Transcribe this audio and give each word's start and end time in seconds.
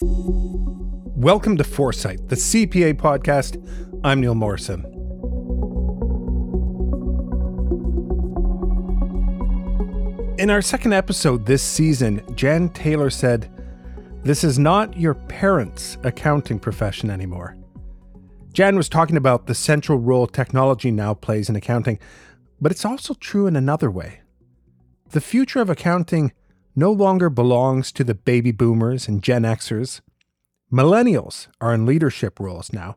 Welcome 0.00 1.56
to 1.56 1.64
Foresight, 1.64 2.28
the 2.28 2.36
CPA 2.36 2.94
podcast. 2.94 3.60
I'm 4.04 4.20
Neil 4.20 4.36
Morrison. 4.36 4.84
In 10.38 10.50
our 10.50 10.62
second 10.62 10.92
episode 10.92 11.46
this 11.46 11.64
season, 11.64 12.22
Jan 12.36 12.68
Taylor 12.68 13.10
said, 13.10 13.50
This 14.22 14.44
is 14.44 14.56
not 14.56 14.96
your 14.96 15.14
parents' 15.14 15.98
accounting 16.04 16.60
profession 16.60 17.10
anymore. 17.10 17.56
Jan 18.52 18.76
was 18.76 18.88
talking 18.88 19.16
about 19.16 19.48
the 19.48 19.54
central 19.56 19.98
role 19.98 20.28
technology 20.28 20.92
now 20.92 21.12
plays 21.12 21.48
in 21.48 21.56
accounting, 21.56 21.98
but 22.60 22.70
it's 22.70 22.84
also 22.84 23.14
true 23.14 23.48
in 23.48 23.56
another 23.56 23.90
way. 23.90 24.20
The 25.10 25.20
future 25.20 25.60
of 25.60 25.68
accounting 25.68 26.32
no 26.78 26.92
longer 26.92 27.28
belongs 27.28 27.90
to 27.90 28.04
the 28.04 28.14
baby 28.14 28.52
boomers 28.52 29.08
and 29.08 29.20
Gen 29.22 29.42
Xers. 29.42 30.00
Millennials 30.72 31.48
are 31.60 31.74
in 31.74 31.84
leadership 31.84 32.38
roles 32.38 32.72
now, 32.72 32.96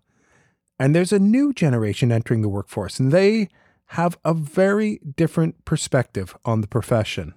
and 0.79 0.95
there's 0.95 1.11
a 1.11 1.17
new 1.17 1.51
generation 1.51 2.11
entering 2.11 2.43
the 2.43 2.49
workforce, 2.49 2.99
and 2.99 3.11
they 3.11 3.49
have 3.87 4.19
a 4.23 4.35
very 4.35 4.99
different 5.15 5.65
perspective 5.65 6.37
on 6.45 6.61
the 6.61 6.67
profession. 6.67 7.33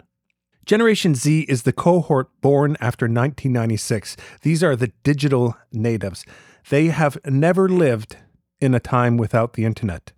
Generation 0.66 1.14
Z 1.14 1.46
is 1.48 1.62
the 1.62 1.72
cohort 1.72 2.28
born 2.42 2.76
after 2.78 3.06
1996. 3.06 4.16
These 4.42 4.62
are 4.62 4.76
the 4.76 4.92
digital 5.02 5.56
natives. 5.72 6.26
They 6.68 6.86
have 6.86 7.18
never 7.26 7.68
lived 7.68 8.18
in 8.60 8.74
a 8.74 8.80
time 8.80 9.16
without 9.16 9.54
the 9.54 9.64
internet. 9.64 10.12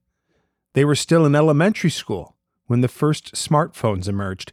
They 0.74 0.84
were 0.84 0.95
still 0.97 1.24
in 1.24 1.36
elementary 1.36 1.91
school 1.91 2.36
when 2.66 2.80
the 2.80 2.88
first 2.88 3.34
smartphones 3.34 4.08
emerged, 4.08 4.52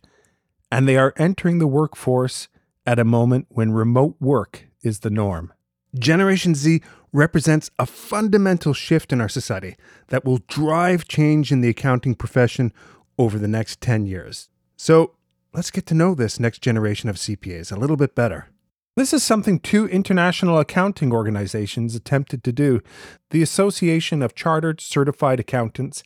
and 0.73 0.87
they 0.87 0.97
are 0.97 1.13
entering 1.17 1.59
the 1.59 1.67
workforce 1.67 2.47
at 2.83 2.97
a 2.97 3.05
moment 3.05 3.45
when 3.49 3.71
remote 3.71 4.15
work 4.19 4.65
is 4.81 5.01
the 5.01 5.09
norm. 5.11 5.53
Generation 5.99 6.55
Z 6.55 6.81
represents 7.11 7.69
a 7.77 7.85
fundamental 7.85 8.73
shift 8.73 9.13
in 9.13 9.21
our 9.21 9.29
society 9.29 9.75
that 10.07 10.25
will 10.25 10.39
drive 10.47 11.07
change 11.07 11.51
in 11.51 11.61
the 11.61 11.69
accounting 11.69 12.15
profession 12.15 12.73
over 13.19 13.37
the 13.37 13.47
next 13.47 13.81
10 13.81 14.07
years. 14.07 14.49
So 14.75 15.13
let's 15.53 15.69
get 15.69 15.85
to 15.85 15.93
know 15.93 16.15
this 16.15 16.39
next 16.39 16.63
generation 16.63 17.07
of 17.07 17.17
CPAs 17.17 17.71
a 17.71 17.79
little 17.79 17.95
bit 17.95 18.15
better. 18.15 18.47
This 18.95 19.13
is 19.13 19.21
something 19.21 19.59
two 19.59 19.87
international 19.89 20.57
accounting 20.57 21.13
organizations 21.13 21.93
attempted 21.93 22.43
to 22.45 22.51
do 22.51 22.81
the 23.29 23.43
Association 23.43 24.23
of 24.23 24.33
Chartered 24.33 24.81
Certified 24.81 25.39
Accountants 25.39 26.01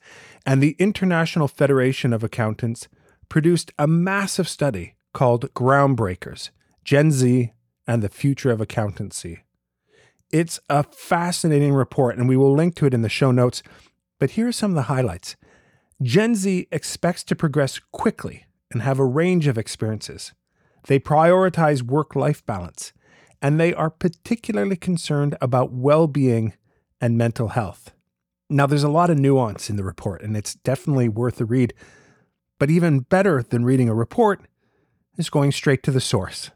and 0.45 0.61
the 0.61 0.75
International 0.77 1.47
Federation 1.47 2.11
of 2.11 2.21
Accountants 2.21 2.89
produced 3.29 3.71
a 3.77 3.87
massive 3.87 4.47
study 4.47 4.95
called 5.13 5.53
Groundbreakers 5.53 6.49
Gen 6.83 7.11
Z 7.11 7.51
and 7.85 8.03
the 8.03 8.09
Future 8.09 8.51
of 8.51 8.61
Accountancy. 8.61 9.43
It's 10.31 10.59
a 10.69 10.83
fascinating 10.83 11.73
report, 11.73 12.17
and 12.17 12.27
we 12.27 12.37
will 12.37 12.53
link 12.53 12.75
to 12.75 12.85
it 12.85 12.93
in 12.93 13.01
the 13.01 13.09
show 13.09 13.31
notes. 13.31 13.63
But 14.19 14.31
here 14.31 14.47
are 14.47 14.51
some 14.51 14.71
of 14.71 14.75
the 14.75 14.83
highlights 14.83 15.35
Gen 16.01 16.35
Z 16.35 16.67
expects 16.71 17.23
to 17.25 17.35
progress 17.35 17.79
quickly 17.91 18.45
and 18.71 18.81
have 18.81 18.99
a 18.99 19.05
range 19.05 19.47
of 19.47 19.57
experiences. 19.57 20.33
They 20.87 20.99
prioritize 20.99 21.81
work 21.81 22.15
life 22.15 22.45
balance, 22.45 22.93
and 23.41 23.59
they 23.59 23.73
are 23.73 23.89
particularly 23.89 24.75
concerned 24.75 25.35
about 25.41 25.71
well 25.71 26.07
being 26.07 26.53
and 26.99 27.17
mental 27.17 27.49
health. 27.49 27.93
Now, 28.49 28.65
there's 28.65 28.83
a 28.83 28.89
lot 28.89 29.09
of 29.09 29.19
nuance 29.19 29.69
in 29.69 29.75
the 29.75 29.83
report, 29.83 30.21
and 30.21 30.37
it's 30.37 30.55
definitely 30.55 31.09
worth 31.09 31.41
a 31.41 31.45
read. 31.45 31.73
But 32.59 32.69
even 32.69 33.01
better 33.01 33.43
than 33.43 33.65
reading 33.65 33.89
a 33.89 33.93
report 33.93 34.41
is 35.17 35.29
going 35.29 35.51
straight 35.51 35.83
to 35.83 35.91
the 35.91 36.01
source. 36.01 36.51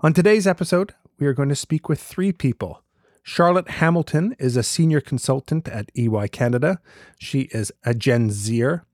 On 0.00 0.12
today's 0.12 0.46
episode, 0.46 0.94
we 1.18 1.26
are 1.26 1.34
going 1.34 1.48
to 1.48 1.56
speak 1.56 1.88
with 1.88 2.00
three 2.00 2.32
people 2.32 2.82
Charlotte 3.28 3.68
Hamilton 3.68 4.36
is 4.38 4.56
a 4.56 4.62
senior 4.62 5.00
consultant 5.00 5.66
at 5.66 5.90
EY 5.96 6.28
Canada. 6.28 6.78
She 7.18 7.48
is 7.50 7.72
a 7.84 7.92
Gen 7.92 8.30
Zer. 8.30 8.84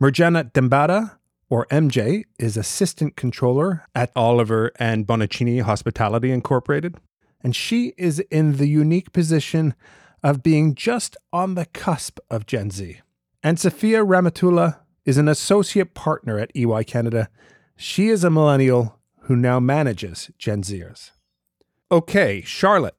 Murjanat 0.00 0.52
Dambatta, 0.52 1.18
or 1.50 1.66
MJ, 1.66 2.24
is 2.38 2.56
assistant 2.56 3.16
controller 3.16 3.84
at 3.94 4.12
Oliver 4.16 4.72
and 4.78 5.06
Bonacini 5.06 5.60
Hospitality 5.60 6.30
Incorporated. 6.30 6.96
And 7.44 7.54
she 7.54 7.92
is 7.98 8.20
in 8.30 8.56
the 8.56 8.66
unique 8.66 9.12
position 9.12 9.74
of 10.22 10.42
being 10.42 10.74
just 10.74 11.18
on 11.30 11.54
the 11.54 11.66
cusp 11.66 12.18
of 12.30 12.46
Gen 12.46 12.70
Z. 12.70 13.02
And 13.42 13.58
Safia 13.58 14.06
Rahemtulla 14.06 14.78
is 15.10 15.18
an 15.18 15.28
associate 15.28 15.92
partner 15.92 16.38
at 16.38 16.52
EY 16.54 16.84
Canada. 16.84 17.28
She 17.76 18.06
is 18.06 18.22
a 18.22 18.30
millennial 18.30 19.00
who 19.22 19.34
now 19.34 19.58
manages 19.58 20.30
Gen 20.38 20.62
Zers. 20.62 21.10
Okay, 21.90 22.42
Charlotte, 22.42 22.94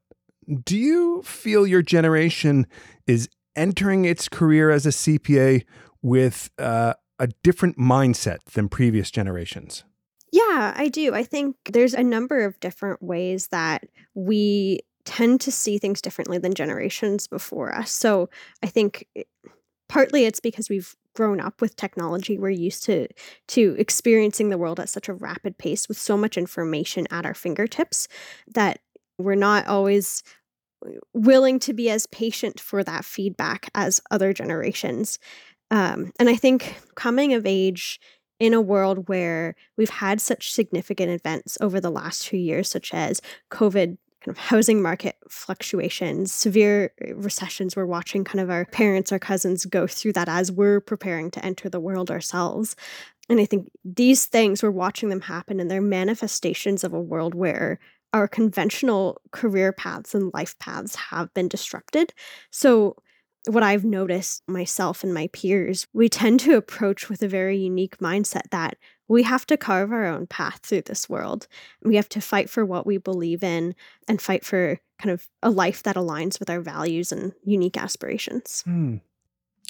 do 0.65 0.77
you 0.77 1.21
feel 1.23 1.65
your 1.65 1.81
generation 1.81 2.67
is 3.07 3.29
entering 3.55 4.03
its 4.03 4.27
career 4.27 4.71
as 4.71 4.85
a 4.85 4.89
CPA 4.89 5.63
with 6.01 6.49
uh, 6.59 6.95
a 7.17 7.27
different 7.43 7.77
mindset 7.77 8.43
than 8.55 8.67
previous 8.67 9.09
generations? 9.09 9.85
Yeah, 10.33 10.73
I 10.75 10.89
do. 10.89 11.13
I 11.13 11.23
think 11.23 11.55
there's 11.71 11.93
a 11.93 12.03
number 12.03 12.43
of 12.43 12.59
different 12.59 13.01
ways 13.01 13.47
that 13.47 13.85
we 14.13 14.81
tend 15.05 15.39
to 15.41 15.51
see 15.51 15.77
things 15.77 16.01
differently 16.01 16.37
than 16.37 16.53
generations 16.53 17.27
before 17.27 17.73
us. 17.73 17.89
So 17.91 18.29
I 18.61 18.67
think 18.67 19.07
partly 19.87 20.25
it's 20.25 20.41
because 20.41 20.69
we've 20.69 20.93
grown 21.13 21.39
up 21.39 21.61
with 21.61 21.75
technology 21.75 22.37
we're 22.37 22.49
used 22.49 22.83
to 22.83 23.07
to 23.47 23.75
experiencing 23.77 24.49
the 24.49 24.57
world 24.57 24.79
at 24.79 24.89
such 24.89 25.09
a 25.09 25.13
rapid 25.13 25.57
pace 25.57 25.87
with 25.87 25.97
so 25.97 26.15
much 26.15 26.37
information 26.37 27.07
at 27.11 27.25
our 27.25 27.33
fingertips 27.33 28.07
that 28.47 28.79
we're 29.17 29.35
not 29.35 29.67
always 29.67 30.23
willing 31.13 31.59
to 31.59 31.73
be 31.73 31.89
as 31.89 32.07
patient 32.07 32.59
for 32.59 32.83
that 32.83 33.05
feedback 33.05 33.69
as 33.75 34.01
other 34.09 34.33
generations. 34.33 35.19
Um, 35.69 36.11
and 36.19 36.29
I 36.29 36.35
think 36.35 36.75
coming 36.95 37.33
of 37.33 37.45
age 37.45 37.99
in 38.39 38.53
a 38.53 38.61
world 38.61 39.07
where 39.07 39.55
we've 39.77 39.89
had 39.89 40.19
such 40.19 40.51
significant 40.51 41.11
events 41.11 41.57
over 41.61 41.79
the 41.79 41.91
last 41.91 42.25
two 42.25 42.37
years, 42.37 42.67
such 42.67 42.93
as 42.93 43.21
COVID 43.51 43.97
kind 44.21 44.37
of 44.37 44.37
housing 44.37 44.81
market 44.81 45.17
fluctuations, 45.27 46.31
severe 46.31 46.93
uh, 47.03 47.15
recessions. 47.15 47.75
We're 47.75 47.85
watching 47.85 48.23
kind 48.23 48.39
of 48.39 48.49
our 48.49 48.65
parents, 48.65 49.11
our 49.11 49.19
cousins 49.19 49.65
go 49.65 49.87
through 49.87 50.13
that 50.13 50.29
as 50.29 50.51
we're 50.51 50.79
preparing 50.79 51.31
to 51.31 51.45
enter 51.45 51.69
the 51.69 51.79
world 51.79 52.11
ourselves. 52.11 52.75
And 53.29 53.39
I 53.39 53.45
think 53.45 53.71
these 53.83 54.25
things, 54.25 54.61
we're 54.61 54.71
watching 54.71 55.09
them 55.09 55.21
happen, 55.21 55.59
and 55.59 55.71
they're 55.71 55.81
manifestations 55.81 56.83
of 56.83 56.93
a 56.93 57.01
world 57.01 57.33
where 57.33 57.79
our 58.13 58.27
conventional 58.27 59.21
career 59.31 59.71
paths 59.71 60.13
and 60.13 60.33
life 60.33 60.57
paths 60.59 60.95
have 60.95 61.33
been 61.33 61.47
disrupted. 61.47 62.13
So, 62.51 62.97
what 63.47 63.63
I've 63.63 63.83
noticed 63.83 64.43
myself 64.47 65.03
and 65.03 65.13
my 65.13 65.27
peers, 65.33 65.87
we 65.93 66.09
tend 66.09 66.39
to 66.41 66.57
approach 66.57 67.09
with 67.09 67.23
a 67.23 67.27
very 67.27 67.57
unique 67.57 67.97
mindset 67.97 68.49
that 68.51 68.77
we 69.07 69.23
have 69.23 69.45
to 69.47 69.57
carve 69.57 69.91
our 69.91 70.05
own 70.05 70.27
path 70.27 70.59
through 70.63 70.83
this 70.83 71.09
world. 71.09 71.47
We 71.83 71.95
have 71.95 72.09
to 72.09 72.21
fight 72.21 72.49
for 72.49 72.63
what 72.63 72.85
we 72.85 72.97
believe 72.97 73.43
in 73.43 73.75
and 74.07 74.21
fight 74.21 74.45
for 74.45 74.79
kind 74.99 75.11
of 75.11 75.27
a 75.41 75.49
life 75.49 75.83
that 75.83 75.95
aligns 75.95 76.39
with 76.39 76.49
our 76.49 76.61
values 76.61 77.11
and 77.11 77.33
unique 77.43 77.77
aspirations. 77.77 78.61
Hmm. 78.61 78.97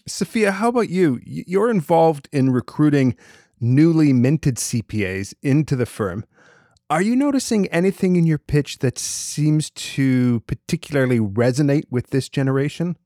Safia, 0.07 0.51
how 0.51 0.69
about 0.69 0.89
you? 0.89 1.19
You're 1.23 1.71
involved 1.71 2.27
in 2.31 2.51
recruiting 2.51 3.15
newly 3.59 4.11
minted 4.11 4.55
CPAs 4.55 5.33
into 5.41 5.75
the 5.75 5.85
firm. 5.85 6.25
Are 6.89 7.01
you 7.01 7.15
noticing 7.15 7.67
anything 7.67 8.17
in 8.17 8.25
your 8.25 8.39
pitch 8.39 8.79
that 8.79 8.99
seems 8.99 9.69
to 9.69 10.41
particularly 10.41 11.19
resonate 11.19 11.85
with 11.89 12.09
this 12.09 12.27
generation? 12.27 12.97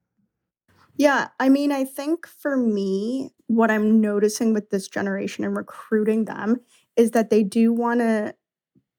Yeah, 0.98 1.30
I 1.40 1.50
mean, 1.50 1.72
I 1.72 1.84
think 1.84 2.26
for 2.26 2.56
me, 2.56 3.32
what 3.48 3.70
I'm 3.70 4.00
noticing 4.00 4.54
with 4.54 4.70
this 4.70 4.88
generation 4.88 5.44
and 5.44 5.56
recruiting 5.56 6.26
them 6.26 6.58
is 6.96 7.12
that 7.12 7.30
they 7.30 7.44
do 7.44 7.74
want 7.74 8.00
to 8.00 8.34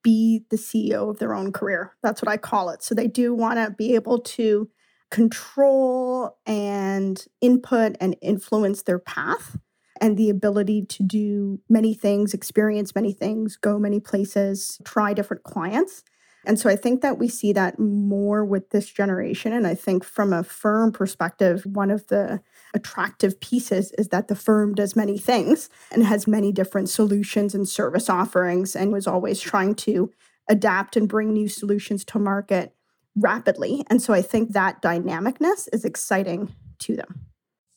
be 0.02 0.44
the 0.50 0.56
CEO 0.56 1.10
of 1.10 1.18
their 1.18 1.34
own 1.34 1.52
career. 1.52 1.96
That's 2.02 2.22
what 2.22 2.30
I 2.30 2.36
call 2.36 2.70
it. 2.70 2.82
So 2.82 2.94
they 2.94 3.08
do 3.08 3.34
want 3.34 3.56
to 3.58 3.74
be 3.76 3.94
able 3.94 4.20
to 4.20 4.68
control 5.10 6.38
and 6.46 7.24
input 7.40 7.96
and 8.00 8.16
influence 8.20 8.82
their 8.82 8.98
path 8.98 9.56
and 10.00 10.16
the 10.16 10.30
ability 10.30 10.84
to 10.84 11.02
do 11.02 11.60
many 11.68 11.94
things, 11.94 12.34
experience 12.34 12.94
many 12.94 13.12
things, 13.12 13.56
go 13.56 13.78
many 13.78 13.98
places, 13.98 14.78
try 14.84 15.14
different 15.14 15.42
clients. 15.42 16.04
And 16.46 16.58
so 16.58 16.70
I 16.70 16.76
think 16.76 17.02
that 17.02 17.18
we 17.18 17.28
see 17.28 17.52
that 17.52 17.78
more 17.78 18.44
with 18.44 18.70
this 18.70 18.88
generation. 18.88 19.52
And 19.52 19.66
I 19.66 19.74
think 19.74 20.04
from 20.04 20.32
a 20.32 20.44
firm 20.44 20.92
perspective, 20.92 21.66
one 21.66 21.90
of 21.90 22.06
the 22.06 22.40
attractive 22.72 23.40
pieces 23.40 23.92
is 23.98 24.08
that 24.08 24.28
the 24.28 24.36
firm 24.36 24.74
does 24.74 24.94
many 24.94 25.18
things 25.18 25.68
and 25.90 26.04
has 26.04 26.26
many 26.26 26.52
different 26.52 26.88
solutions 26.88 27.54
and 27.54 27.68
service 27.68 28.08
offerings 28.08 28.76
and 28.76 28.92
was 28.92 29.06
always 29.06 29.40
trying 29.40 29.74
to 29.74 30.12
adapt 30.48 30.96
and 30.96 31.08
bring 31.08 31.32
new 31.32 31.48
solutions 31.48 32.04
to 32.04 32.18
market 32.18 32.72
rapidly. 33.16 33.84
And 33.88 34.00
so 34.00 34.14
I 34.14 34.22
think 34.22 34.52
that 34.52 34.80
dynamicness 34.80 35.68
is 35.72 35.84
exciting 35.84 36.54
to 36.80 36.94
them. 36.96 37.26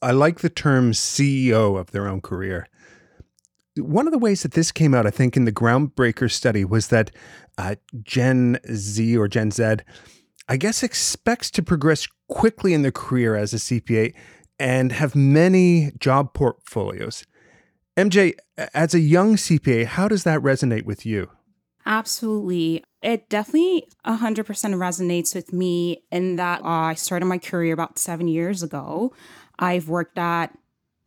I 0.02 0.12
like 0.12 0.40
the 0.40 0.50
term 0.50 0.92
CEO 0.92 1.78
of 1.78 1.92
their 1.92 2.08
own 2.08 2.22
career. 2.22 2.68
One 3.80 4.08
of 4.08 4.12
the 4.12 4.20
ways 4.20 4.44
that 4.44 4.54
this 4.54 4.72
came 4.72 4.94
out, 4.94 5.06
I 5.06 5.12
think, 5.12 5.36
in 5.36 5.46
the 5.46 5.52
groundbreaker 5.52 6.32
study 6.32 6.66
was 6.66 6.88
that 6.88 7.12
uh, 7.58 7.76
Gen 8.02 8.60
Z 8.74 9.18
or 9.18 9.28
Gen 9.28 9.52
Z, 9.52 9.78
I 10.48 10.58
guess, 10.58 10.84
expects 10.84 11.52
to 11.52 11.64
progress 11.64 12.08
quickly 12.28 12.74
in 12.74 12.82
their 12.82 12.92
career 12.92 13.36
as 13.36 13.54
a 13.54 13.58
CPA 13.58 14.14
and 14.60 14.92
have 14.92 15.16
many 15.16 15.92
job 16.00 16.34
portfolios. 16.34 17.26
MJ, 17.98 18.34
as 18.74 18.94
a 18.94 19.00
young 19.00 19.36
CPA, 19.36 19.86
how 19.86 20.08
does 20.08 20.24
that 20.24 20.40
resonate 20.40 20.84
with 20.84 21.06
you? 21.06 21.30
Absolutely. 21.86 22.84
It 23.02 23.30
definitely 23.30 23.88
100% 24.06 24.46
resonates 24.46 25.34
with 25.34 25.54
me 25.54 26.04
in 26.12 26.36
that 26.36 26.62
uh, 26.62 26.68
I 26.68 26.94
started 26.94 27.26
my 27.26 27.38
career 27.38 27.74
about 27.74 27.98
seven 27.98 28.28
years 28.28 28.62
ago. 28.62 29.14
I've 29.58 29.90
worked 29.90 30.18
at 30.18 30.58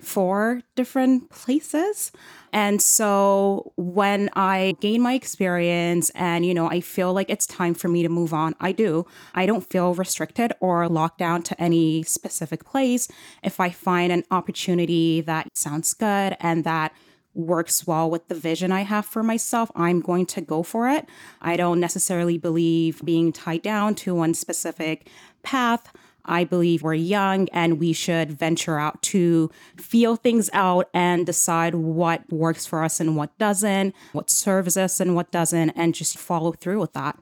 four 0.03 0.63
different 0.75 1.31
places. 1.31 2.13
And 2.53 2.83
so 2.83 3.73
when 3.77 4.29
I 4.35 4.75
gain 4.81 5.01
my 5.01 5.15
experience 5.15 6.11
and, 6.11 6.45
you 6.45 6.53
know, 6.53 6.69
I 6.69 6.81
feel 6.81 7.13
like 7.13 7.31
it's 7.31 7.47
time 7.47 7.75
for 7.75 7.89
me 7.89 8.03
to 8.03 8.09
move 8.09 8.35
on, 8.35 8.55
I 8.61 8.73
do. 8.73 9.07
I 9.35 9.47
don't 9.47 9.69
feel 9.71 9.95
restricted 9.95 10.53
or 10.61 10.89
locked 10.89 11.19
down 11.19 11.43
to 11.45 11.63
any 11.63 12.03
specific 12.03 12.65
place. 12.65 13.09
If 13.43 13.61
I 13.61 13.71
find 13.71 14.13
an 14.13 14.25
opportunity 14.31 15.21
that 15.23 15.57
sounds 15.57 15.95
good 15.95 16.37
and 16.41 16.65
that 16.65 16.93
works 17.35 17.87
well 17.87 18.11
with 18.11 18.29
the 18.29 18.35
vision 18.35 18.73
I 18.73 18.83
have 18.83 19.07
for 19.07 19.23
myself, 19.23 19.71
I'm 19.75 20.01
going 20.01 20.27
to 20.27 20.41
go 20.41 20.63
for 20.63 20.89
it. 20.89 21.07
I 21.41 21.57
don't 21.57 21.81
necessarily 21.81 22.37
believe 22.37 23.01
being 23.05 23.33
tied 23.33 23.63
down 23.63 23.95
to 23.97 24.15
one 24.15 24.35
specific 24.35 25.09
path. 25.43 25.93
I 26.25 26.45
believe 26.45 26.83
we're 26.83 26.95
young 26.95 27.49
and 27.51 27.79
we 27.81 27.93
should 27.93 28.33
venture 28.33 28.79
out 28.79 29.03
to 29.03 29.51
feel 29.77 30.17
things 30.17 30.49
out 30.53 30.89
and 30.95 31.27
decide 31.27 31.75
what 31.75 32.31
works 32.33 32.67
for 32.67 32.85
us 32.85 33.01
and 33.01 33.17
what 33.17 33.37
doesn't, 33.39 33.95
what 34.13 34.31
serves 34.31 34.77
us 34.77 35.01
and 35.01 35.15
what 35.15 35.31
doesn't, 35.31 35.71
and 35.71 35.95
just 35.95 36.19
follow 36.19 36.53
through 36.53 36.81
with 36.81 36.93
that. 36.93 37.19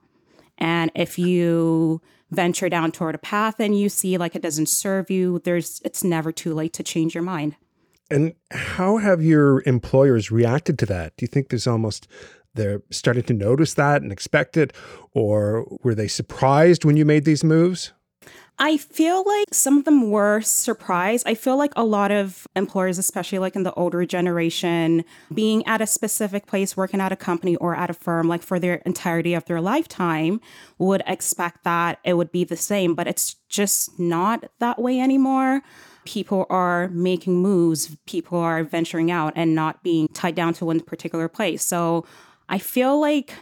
And 0.59 0.91
if 0.95 1.19
you 1.19 2.03
venture 2.31 2.69
down 2.69 2.93
toward 2.93 3.15
a 3.15 3.19
path 3.19 3.59
and 3.59 3.79
you 3.79 3.89
see 3.89 4.19
like 4.19 4.37
it 4.37 4.43
doesn't 4.43 4.69
serve 4.69 5.11
you, 5.11 5.41
there's 5.45 5.81
it's 5.85 6.05
never 6.05 6.31
too 6.31 6.55
late 6.55 6.73
to 6.75 6.83
change 6.83 7.15
your 7.15 7.25
mind. 7.25 7.57
And 8.11 8.35
how 8.51 8.97
have 8.99 9.23
your 9.23 9.63
employers 9.67 10.31
reacted 10.31 10.79
to 10.81 10.87
that? 10.87 11.17
Do 11.17 11.23
you 11.25 11.29
think 11.29 11.49
there's 11.49 11.67
almost 11.67 12.09
they're 12.55 12.83
starting 12.91 13.23
to 13.25 13.33
notice 13.33 13.75
that 13.75 14.03
and 14.03 14.11
expect 14.11 14.57
it, 14.57 14.73
or 15.13 15.67
were 15.83 15.95
they 15.95 16.09
surprised 16.09 16.85
when 16.85 16.97
you 16.97 17.05
made 17.05 17.25
these 17.25 17.45
moves? 17.45 17.93
I 18.63 18.77
feel 18.77 19.25
like 19.27 19.47
some 19.53 19.79
of 19.79 19.87
them 19.87 20.11
were 20.11 20.43
surprised. 20.43 21.27
I 21.27 21.35
feel 21.35 21.57
like 21.57 21.73
a 21.77 21.85
lot 21.85 22.13
of 22.13 22.47
employers, 22.55 22.99
especially 22.99 23.39
like 23.39 23.57
in 23.57 23.63
the 23.63 23.73
older 23.73 24.05
generation, 24.05 25.03
being 25.33 25.67
at 25.67 25.81
a 25.81 25.87
specific 25.87 26.47
place, 26.47 26.77
working 26.77 27.01
at 27.01 27.11
a 27.11 27.17
company 27.17 27.57
or 27.57 27.75
at 27.75 27.89
a 27.89 27.95
firm, 27.95 28.29
like 28.29 28.43
for 28.43 28.59
their 28.59 28.75
entirety 28.85 29.33
of 29.33 29.47
their 29.47 29.63
lifetime, 29.63 30.43
would 30.77 31.03
expect 31.07 31.65
that 31.65 32.01
it 32.05 32.15
would 32.15 32.31
be 32.31 32.45
the 32.45 32.57
same, 32.57 32.95
but 32.95 33.09
it's 33.09 33.37
just 33.49 33.99
not 33.99 34.45
that 34.59 34.79
way 34.79 35.01
anymore. 35.01 35.63
People 36.05 36.45
are 36.51 36.89
making 36.89 37.37
moves, 37.37 37.97
people 38.05 38.39
are 38.39 38.63
venturing 38.63 39.11
out 39.11 39.33
and 39.37 39.55
not 39.55 39.83
being 39.83 40.07
tied 40.09 40.35
down 40.35 40.53
to 40.55 40.67
one 40.67 40.81
particular 40.81 41.29
place. 41.29 41.65
So 41.65 42.05
I 42.51 42.59
feel 42.59 43.01
like 43.01 43.33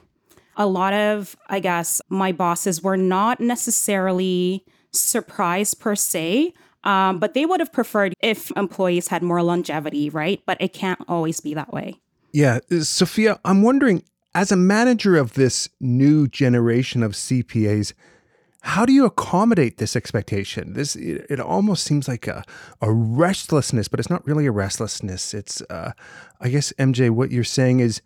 a 0.57 0.67
lot 0.67 0.93
of, 0.93 1.37
I 1.49 1.59
guess, 1.59 2.01
my 2.09 2.31
bosses 2.31 2.85
were 2.85 2.97
not 2.97 3.41
necessarily 3.41 4.65
surprise 4.93 5.75
per 5.75 5.95
se. 5.95 6.53
Um, 6.85 7.19
but 7.19 7.35
they 7.35 7.45
would 7.45 7.61
have 7.61 7.73
preferred 7.73 8.15
if 8.21 8.51
employees 8.53 9.09
had 9.09 9.23
more 9.23 9.43
longevity, 9.43 10.11
right? 10.11 10.41
But 10.47 10.59
it 10.61 10.73
can't 10.73 11.01
always 11.09 11.41
be 11.41 11.53
that 11.55 11.73
way. 11.73 12.01
Yeah. 12.33 12.61
Uh, 12.71 12.77
Safia, 12.77 13.39
I'm 13.45 13.63
wondering, 13.63 14.03
as 14.35 14.53
a 14.53 14.57
manager 14.57 15.17
of 15.17 15.35
this 15.35 15.69
new 15.81 16.29
generation 16.29 17.03
of 17.03 17.13
CPAs, 17.13 17.93
how 18.63 18.85
do 18.85 18.93
you 18.93 19.05
accommodate 19.05 19.79
this 19.79 19.97
expectation? 19.97 20.75
This 20.75 20.97
it, 20.97 21.27
it 21.31 21.41
almost 21.41 21.85
seems 21.85 22.09
like 22.09 22.27
a, 22.27 22.45
a 22.81 22.93
restlessness, 22.93 23.89
but 23.89 24.01
it's 24.01 24.11
not 24.11 24.27
really 24.27 24.47
a 24.47 24.53
restlessness. 24.53 25.33
It's 25.33 25.63
uh, 25.63 25.93
I 26.41 26.49
guess 26.49 26.73
MJ, 26.79 27.11
what 27.11 27.31
you're 27.31 27.45
saying 27.45 27.81
is 27.81 28.03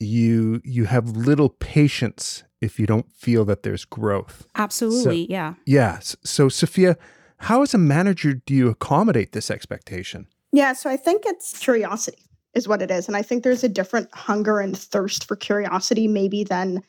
you 0.00 0.60
you 0.64 0.86
have 0.86 1.16
little 1.16 1.50
patience 1.50 2.42
if 2.60 2.80
you 2.80 2.86
don't 2.86 3.10
feel 3.12 3.44
that 3.44 3.62
there's 3.62 3.84
growth. 3.84 4.46
Absolutely, 4.56 5.26
so, 5.26 5.30
yeah. 5.30 5.54
Yeah. 5.66 5.98
So, 6.00 6.48
Safia, 6.48 6.96
how 7.38 7.62
as 7.62 7.72
a 7.72 7.78
manager 7.78 8.34
do 8.34 8.54
you 8.54 8.68
accommodate 8.68 9.32
this 9.32 9.50
expectation? 9.50 10.26
Yeah, 10.52 10.72
so 10.72 10.90
I 10.90 10.96
think 10.96 11.22
it's 11.26 11.58
curiosity 11.58 12.26
is 12.54 12.66
what 12.66 12.82
it 12.82 12.90
is. 12.90 13.06
And 13.06 13.16
I 13.16 13.22
think 13.22 13.44
there's 13.44 13.62
a 13.62 13.68
different 13.68 14.12
hunger 14.12 14.58
and 14.58 14.76
thirst 14.76 15.28
for 15.28 15.36
curiosity 15.36 16.08
maybe 16.08 16.42
than 16.42 16.82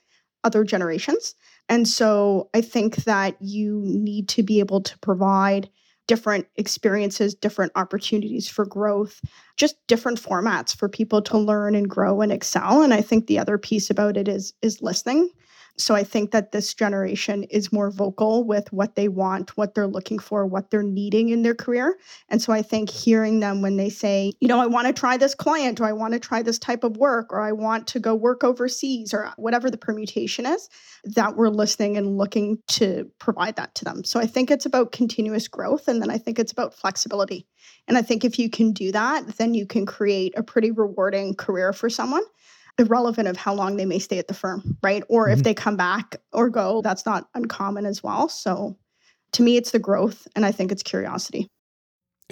other 0.43 0.63
generations. 0.63 1.35
And 1.69 1.87
so 1.87 2.49
I 2.53 2.61
think 2.61 2.95
that 3.05 3.35
you 3.39 3.81
need 3.85 4.27
to 4.29 4.43
be 4.43 4.59
able 4.59 4.81
to 4.81 4.97
provide 4.99 5.69
different 6.07 6.47
experiences, 6.55 7.33
different 7.33 7.71
opportunities 7.75 8.47
for 8.49 8.65
growth, 8.65 9.21
just 9.57 9.75
different 9.87 10.21
formats 10.21 10.75
for 10.75 10.89
people 10.89 11.21
to 11.21 11.37
learn 11.37 11.75
and 11.75 11.89
grow 11.89 12.21
and 12.21 12.31
excel. 12.31 12.81
And 12.81 12.93
I 12.93 13.01
think 13.01 13.27
the 13.27 13.39
other 13.39 13.57
piece 13.57 13.89
about 13.89 14.17
it 14.17 14.27
is 14.27 14.53
is 14.61 14.81
listening. 14.81 15.29
So 15.77 15.95
I 15.95 16.03
think 16.03 16.31
that 16.31 16.51
this 16.51 16.73
generation 16.73 17.43
is 17.45 17.71
more 17.71 17.91
vocal 17.91 18.43
with 18.43 18.71
what 18.71 18.95
they 18.95 19.07
want, 19.07 19.57
what 19.57 19.73
they're 19.73 19.87
looking 19.87 20.19
for, 20.19 20.45
what 20.45 20.69
they're 20.69 20.83
needing 20.83 21.29
in 21.29 21.41
their 21.41 21.55
career. 21.55 21.97
And 22.29 22.41
so 22.41 22.53
I 22.53 22.61
think 22.61 22.89
hearing 22.89 23.39
them 23.39 23.61
when 23.61 23.77
they 23.77 23.89
say, 23.89 24.33
you 24.39 24.47
know, 24.47 24.59
I 24.59 24.67
want 24.67 24.87
to 24.87 24.93
try 24.93 25.17
this 25.17 25.35
client 25.35 25.79
or 25.79 25.85
I 25.85 25.93
want 25.93 26.13
to 26.13 26.19
try 26.19 26.41
this 26.41 26.59
type 26.59 26.83
of 26.83 26.97
work 26.97 27.31
or 27.31 27.41
I 27.41 27.51
want 27.51 27.87
to 27.87 27.99
go 27.99 28.13
work 28.15 28.43
overseas 28.43 29.13
or 29.13 29.31
whatever 29.37 29.69
the 29.69 29.77
permutation 29.77 30.45
is, 30.45 30.69
that 31.03 31.35
we're 31.35 31.49
listening 31.49 31.97
and 31.97 32.17
looking 32.17 32.57
to 32.67 33.09
provide 33.19 33.55
that 33.55 33.73
to 33.75 33.85
them. 33.85 34.03
So 34.03 34.19
I 34.19 34.27
think 34.27 34.51
it's 34.51 34.65
about 34.65 34.91
continuous 34.91 35.47
growth 35.47 35.87
and 35.87 36.01
then 36.01 36.09
I 36.09 36.17
think 36.17 36.39
it's 36.39 36.51
about 36.51 36.73
flexibility. 36.73 37.47
And 37.87 37.97
I 37.97 38.01
think 38.01 38.23
if 38.23 38.37
you 38.37 38.49
can 38.49 38.71
do 38.71 38.91
that, 38.91 39.37
then 39.37 39.53
you 39.53 39.65
can 39.65 39.85
create 39.85 40.33
a 40.37 40.43
pretty 40.43 40.71
rewarding 40.71 41.35
career 41.35 41.73
for 41.73 41.89
someone 41.89 42.23
irrelevant 42.77 43.27
of 43.27 43.37
how 43.37 43.53
long 43.53 43.77
they 43.77 43.85
may 43.85 43.99
stay 43.99 44.17
at 44.17 44.27
the 44.27 44.33
firm, 44.33 44.77
right? 44.81 45.03
Or 45.09 45.27
mm-hmm. 45.27 45.37
if 45.37 45.43
they 45.43 45.53
come 45.53 45.77
back 45.77 46.15
or 46.33 46.49
go, 46.49 46.81
that's 46.81 47.05
not 47.05 47.29
uncommon 47.33 47.85
as 47.85 48.03
well. 48.03 48.29
So 48.29 48.77
to 49.33 49.43
me, 49.43 49.57
it's 49.57 49.71
the 49.71 49.79
growth, 49.79 50.27
and 50.35 50.45
I 50.45 50.51
think 50.51 50.71
it's 50.71 50.83
curiosity. 50.83 51.47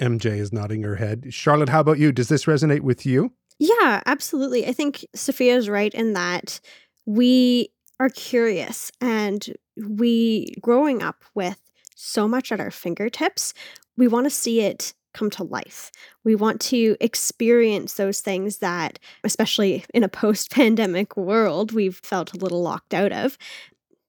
MJ 0.00 0.38
is 0.38 0.52
nodding 0.52 0.82
her 0.82 0.96
head. 0.96 1.32
Charlotte, 1.32 1.68
how 1.68 1.80
about 1.80 1.98
you? 1.98 2.12
Does 2.12 2.28
this 2.28 2.44
resonate 2.44 2.80
with 2.80 3.04
you? 3.04 3.32
Yeah, 3.58 4.00
absolutely. 4.06 4.66
I 4.66 4.72
think 4.72 5.04
Safia 5.14 5.56
is 5.56 5.68
right 5.68 5.92
in 5.92 6.14
that 6.14 6.60
we 7.04 7.68
are 7.98 8.08
curious 8.08 8.90
and 9.00 9.54
we, 9.76 10.54
growing 10.62 11.02
up 11.02 11.24
with 11.34 11.60
so 11.94 12.26
much 12.26 12.50
at 12.50 12.60
our 12.60 12.70
fingertips, 12.70 13.52
we 13.98 14.08
want 14.08 14.24
to 14.24 14.30
see 14.30 14.62
it 14.62 14.94
come 15.12 15.30
to 15.30 15.44
life. 15.44 15.90
We 16.24 16.34
want 16.34 16.60
to 16.62 16.96
experience 17.00 17.94
those 17.94 18.20
things 18.20 18.58
that, 18.58 18.98
especially 19.24 19.84
in 19.92 20.04
a 20.04 20.08
post 20.08 20.50
pandemic 20.52 21.16
world, 21.16 21.72
we've 21.72 22.00
felt 22.02 22.32
a 22.32 22.38
little 22.38 22.62
locked 22.62 22.94
out 22.94 23.12
of. 23.12 23.36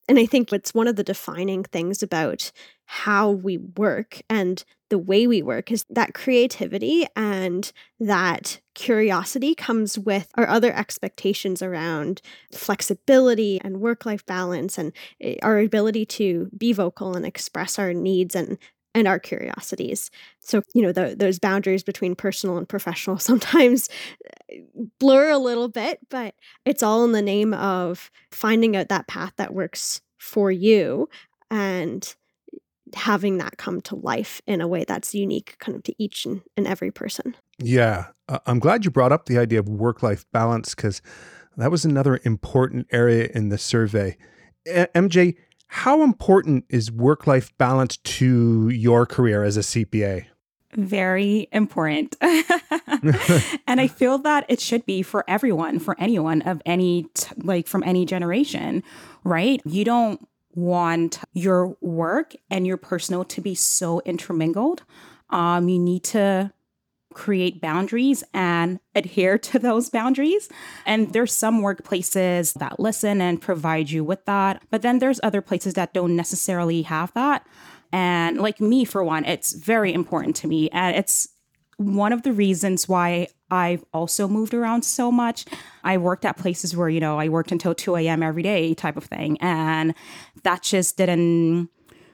And 0.08 0.20
I 0.20 0.26
think 0.26 0.52
it's 0.52 0.74
one 0.74 0.88
of 0.88 0.98
the 0.98 1.04
defining 1.04 1.64
things 1.64 2.04
about 2.04 2.52
how 2.86 3.32
we 3.32 3.58
work 3.58 4.22
and 4.30 4.64
the 4.90 4.98
way 4.98 5.26
we 5.26 5.42
work 5.42 5.72
is 5.72 5.86
that 5.90 6.14
creativity 6.14 7.08
and 7.16 7.72
that 7.98 8.60
curiosity 8.76 9.56
comes 9.56 9.98
with 9.98 10.28
our 10.36 10.46
other 10.50 10.74
expectations 10.74 11.62
around 11.62 12.22
flexibility 12.54 13.62
and 13.62 13.80
work 13.80 14.06
life 14.06 14.26
balance 14.26 14.78
and 14.78 14.92
eh, 15.22 15.38
our 15.42 15.60
ability 15.60 16.06
to 16.06 16.50
be 16.58 16.74
vocal 16.74 17.16
and 17.16 17.26
express 17.26 17.80
our 17.80 17.94
needs 17.94 18.36
and 18.36 18.58
and 18.94 19.08
our 19.08 19.20
curiosities. 19.20 20.12
So, 20.40 20.62
you 20.74 20.82
know, 20.82 20.92
the, 20.92 21.16
those 21.16 21.40
boundaries 21.40 21.84
between 21.84 22.16
personal 22.16 22.58
and 22.58 22.68
professional 22.68 23.18
sometimes 23.20 23.90
uh, 24.52 24.58
blur 25.00 25.30
a 25.30 25.38
little 25.38 25.70
bit, 25.70 26.00
but 26.10 26.36
it's 26.66 26.84
all 26.84 27.04
in 27.06 27.12
the 27.12 27.22
name 27.22 27.54
of 27.54 28.12
finding 28.32 28.76
out 28.76 28.90
that 28.90 29.08
path 29.08 29.34
that 29.38 29.54
works 29.54 30.02
for 30.18 30.52
you 30.52 31.10
and 31.50 32.16
having 32.94 33.38
that 33.38 33.58
come 33.58 33.82
to 33.82 33.96
life 33.96 34.42
in 34.46 34.62
a 34.62 34.68
way 34.68 34.84
that's 34.84 35.16
unique 35.16 35.56
kind 35.60 35.76
of 35.76 35.84
to 35.84 35.96
each 35.98 36.26
and, 36.26 36.42
and 36.58 36.68
every 36.68 36.92
person. 36.92 37.36
Yeah. 37.58 38.08
Uh, 38.28 38.40
I'm 38.46 38.60
glad 38.60 38.84
you 38.86 38.92
brought 38.92 39.12
up 39.12 39.26
the 39.26 39.38
idea 39.38 39.60
of 39.60 39.70
work 39.70 40.04
life 40.04 40.26
balance 40.32 40.76
because 40.76 41.02
that 41.58 41.72
was 41.72 41.86
another 41.86 42.20
important 42.24 42.88
area 42.92 43.30
in 43.34 43.50
the 43.50 43.58
survey. 43.58 44.18
A- 44.68 44.88
MJ, 44.96 45.36
how 45.74 46.04
important 46.04 46.66
is 46.68 46.92
work 46.92 47.26
life 47.26 47.58
balance 47.58 47.96
to 47.96 48.68
your 48.68 49.06
career 49.06 49.46
as 49.46 49.56
a 49.56 49.62
CPA? 49.62 50.26
Very 50.74 51.48
important. 51.54 52.18
and 52.22 53.80
I 53.80 53.88
feel 53.88 54.18
that 54.18 54.46
it 54.50 54.60
should 54.60 54.86
be 54.86 55.02
for 55.02 55.24
everyone, 55.30 55.80
for 55.80 55.96
anyone 55.98 56.42
of 56.42 56.62
any, 56.66 57.04
t- 57.14 57.34
like 57.38 57.68
from 57.68 57.84
any 57.84 58.06
generation, 58.06 58.84
right? 59.24 59.62
You 59.64 59.86
don't 59.86 60.28
want 60.56 61.20
your 61.32 61.78
work 61.80 62.34
and 62.50 62.68
your 62.68 62.76
personal 62.76 63.24
to 63.24 63.40
be 63.40 63.56
so 63.56 64.02
intermingled. 64.02 64.84
Um, 65.30 65.70
you 65.70 65.80
need 65.80 66.04
to 66.04 66.52
create 67.14 67.62
boundaries 67.62 68.24
and 68.34 68.80
adhere 68.96 69.38
to 69.38 69.60
those 69.60 69.90
boundaries. 69.90 70.50
And 70.86 71.14
there's 71.14 71.34
some 71.34 71.62
workplaces 71.62 72.54
that 72.56 72.80
listen 72.80 73.22
and 73.22 73.42
provide 73.42 73.90
you 73.90 74.04
with 74.04 74.26
that, 74.26 74.64
but 74.70 74.82
then 74.82 75.00
there's 75.00 75.20
other 75.24 75.42
places 75.42 75.74
that 75.76 75.94
don't 75.94 76.16
necessarily 76.16 76.84
have 76.84 77.14
that. 77.14 77.46
And 77.92 78.38
like 78.38 78.62
me, 78.62 78.86
for 78.86 79.04
one, 79.04 79.26
it's 79.26 79.54
very 79.54 79.94
important 79.94 80.36
to 80.38 80.48
me. 80.48 80.70
And 80.70 80.96
it's 80.96 81.28
one 81.78 82.14
of 82.14 82.24
the 82.24 82.32
reasons 82.32 82.88
why 82.88 83.28
I've 83.50 83.84
also 83.94 84.28
moved 84.28 84.54
around 84.54 84.84
so 84.84 85.12
much. 85.12 85.46
I 85.84 85.98
worked 85.98 86.26
at 86.26 86.38
places 86.38 86.76
where, 86.76 86.90
you 86.90 87.00
know, 87.00 87.20
I 87.20 87.28
worked 87.28 87.52
until 87.52 87.74
2 87.74 87.98
a.m. 87.98 88.24
every 88.24 88.44
day 88.44 88.74
type 88.74 88.98
of 88.98 89.04
thing. 89.04 89.38
And 89.42 89.94
that 90.44 90.62
just 90.62 90.96
didn't 90.98 91.70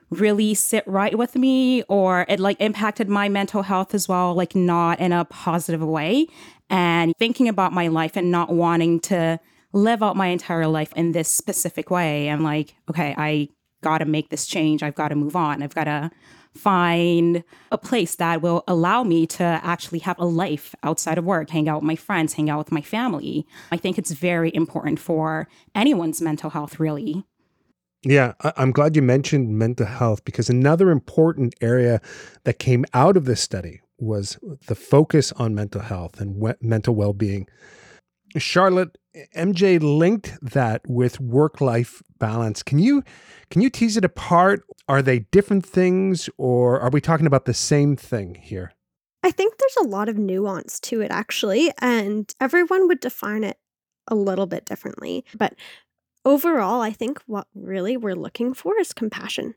really 0.10 0.54
sit 0.54 0.88
right 0.88 1.18
with 1.18 1.36
me 1.36 1.84
or 1.84 2.26
it 2.30 2.40
like 2.40 2.60
impacted 2.60 3.10
my 3.10 3.30
mental 3.30 3.64
health 3.64 3.94
as 3.94 4.08
well, 4.08 4.34
like 4.34 4.56
not 4.56 5.00
in 5.00 5.12
a 5.12 5.26
positive 5.26 5.84
way. 5.84 6.28
And 6.70 7.14
thinking 7.18 7.48
about 7.48 7.74
my 7.74 7.88
life 7.88 8.16
and 8.16 8.32
not 8.32 8.54
wanting 8.54 9.00
to 9.02 9.40
live 9.74 10.02
out 10.02 10.16
my 10.16 10.28
entire 10.28 10.68
life 10.68 10.92
in 10.96 11.12
this 11.12 11.30
specific 11.30 11.90
way. 11.90 12.30
I'm 12.30 12.44
like, 12.44 12.76
okay, 12.90 13.14
I 13.18 13.50
got 13.82 14.00
to 14.00 14.06
make 14.06 14.30
this 14.30 14.48
change. 14.48 14.84
I've 14.84 14.96
got 14.96 15.10
to 15.10 15.16
move 15.16 15.36
on. 15.36 15.62
I've 15.62 15.76
got 15.76 15.86
to 15.86 16.12
find 16.56 17.44
a 17.72 17.78
place 17.78 18.16
that 18.16 18.42
will 18.42 18.64
allow 18.68 19.04
me 19.04 19.28
to 19.28 19.44
actually 19.44 20.00
have 20.00 20.18
a 20.20 20.26
life 20.26 20.74
outside 20.84 21.18
of 21.18 21.24
work, 21.24 21.50
hang 21.52 21.70
out 21.70 21.82
with 21.82 21.88
my 21.88 21.96
friends, 21.96 22.34
hang 22.34 22.50
out 22.50 22.58
with 22.58 22.72
my 22.72 22.82
family. 22.82 23.46
I 23.72 23.78
think 23.78 23.98
it's 23.98 24.12
very 24.12 24.52
important 24.54 25.00
for 25.00 25.48
anyone's 25.76 26.22
mental 26.22 26.50
health, 26.50 26.80
really. 26.80 27.26
Yeah, 28.04 28.34
I'm 28.56 28.72
glad 28.72 28.96
you 28.96 29.02
mentioned 29.02 29.58
mental 29.58 29.86
health 29.86 30.24
because 30.24 30.50
another 30.50 30.92
important 30.92 31.56
area 31.62 32.00
that 32.44 32.60
came 32.60 32.86
out 32.94 33.18
of 33.18 33.26
this 33.26 33.42
study 33.42 33.82
was 34.00 34.38
the 34.68 34.76
focus 34.76 35.32
on 35.34 35.56
mental 35.56 35.82
health 35.82 36.22
and 36.22 36.56
mental 36.62 36.96
well 36.96 37.14
being. 37.14 37.48
Charlotte, 38.38 38.98
MJ 39.36 39.82
linked 39.82 40.38
that 40.42 40.82
with 40.88 41.20
work 41.20 41.60
life 41.60 42.04
balance. 42.20 42.62
Can 42.62 42.80
you 42.80 43.04
can 43.50 43.62
you 43.62 43.70
tease 43.70 43.98
it 43.98 44.06
apart? 44.06 44.64
Are 44.88 45.02
they 45.02 45.20
different 45.20 45.66
things 45.66 46.30
or 46.38 46.80
are 46.80 46.90
we 46.90 47.02
talking 47.02 47.26
about 47.26 47.46
the 47.46 47.54
same 47.54 47.96
thing 47.96 48.36
here? 48.36 48.74
I 49.24 49.32
think 49.32 49.58
there's 49.58 49.86
a 49.86 49.90
lot 49.90 50.08
of 50.08 50.18
nuance 50.18 50.80
to 50.82 51.02
it 51.02 51.12
actually, 51.12 51.72
and 51.82 52.32
everyone 52.40 52.88
would 52.88 53.00
define 53.00 53.44
it 53.44 53.58
a 54.08 54.16
little 54.16 54.46
bit 54.46 54.66
differently. 54.66 55.26
But 55.36 55.56
overall, 56.28 56.82
I 56.82 56.92
think 56.92 57.22
what 57.26 57.48
really 57.56 57.98
we're 57.98 58.16
looking 58.16 58.54
for 58.54 58.80
is 58.80 58.94
compassion. 58.94 59.56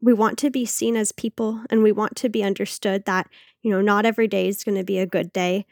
We 0.00 0.12
want 0.12 0.38
to 0.38 0.50
be 0.50 0.64
seen 0.64 0.96
as 0.96 1.12
people 1.12 1.62
and 1.70 1.82
we 1.82 1.92
want 1.92 2.16
to 2.16 2.28
be 2.28 2.42
understood 2.42 3.04
that, 3.04 3.28
you 3.62 3.70
know, 3.70 3.80
not 3.80 4.04
every 4.04 4.28
day 4.28 4.48
is 4.48 4.64
going 4.64 4.76
to 4.76 4.84
be 4.84 4.98
a 4.98 5.06
good 5.06 5.32
day 5.32 5.66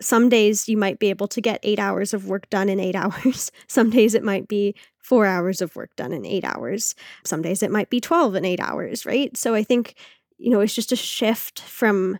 some 0.00 0.28
days 0.28 0.68
you 0.68 0.76
might 0.76 0.98
be 0.98 1.10
able 1.10 1.28
to 1.28 1.40
get 1.40 1.60
eight 1.62 1.78
hours 1.78 2.12
of 2.12 2.26
work 2.26 2.48
done 2.50 2.68
in 2.68 2.80
eight 2.80 2.96
hours. 2.96 3.50
Some 3.66 3.90
days 3.90 4.14
it 4.14 4.22
might 4.22 4.48
be 4.48 4.74
four 4.98 5.26
hours 5.26 5.60
of 5.60 5.76
work 5.76 5.94
done 5.96 6.12
in 6.12 6.24
eight 6.24 6.44
hours. 6.44 6.94
Some 7.24 7.42
days 7.42 7.62
it 7.62 7.70
might 7.70 7.90
be 7.90 8.00
12 8.00 8.34
in 8.36 8.44
eight 8.44 8.60
hours, 8.60 9.04
right? 9.04 9.36
So 9.36 9.54
I 9.54 9.62
think, 9.62 9.94
you 10.38 10.50
know, 10.50 10.60
it's 10.60 10.74
just 10.74 10.92
a 10.92 10.96
shift 10.96 11.60
from 11.60 12.18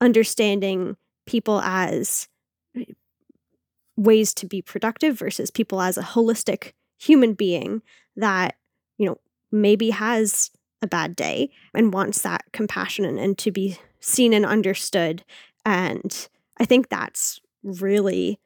understanding 0.00 0.96
people 1.26 1.60
as 1.62 2.28
eh, 2.76 2.84
ways 3.96 4.34
to 4.34 4.46
be 4.46 4.60
productive 4.60 5.18
versus 5.18 5.50
people 5.50 5.80
as 5.80 5.96
a 5.96 6.02
holistic 6.02 6.72
human 6.98 7.34
being 7.34 7.82
that, 8.16 8.56
you 8.98 9.06
know, 9.06 9.18
maybe 9.52 9.90
has 9.90 10.50
a 10.82 10.86
bad 10.86 11.16
day 11.16 11.50
and 11.74 11.92
wants 11.92 12.22
that 12.22 12.44
compassion 12.52 13.04
and, 13.04 13.18
and 13.18 13.38
to 13.38 13.50
be 13.50 13.78
seen 14.00 14.32
and 14.32 14.44
understood 14.44 15.24
and 15.66 16.28
I 16.58 16.64
think 16.64 16.88
that's 16.88 17.40
really 17.62 18.38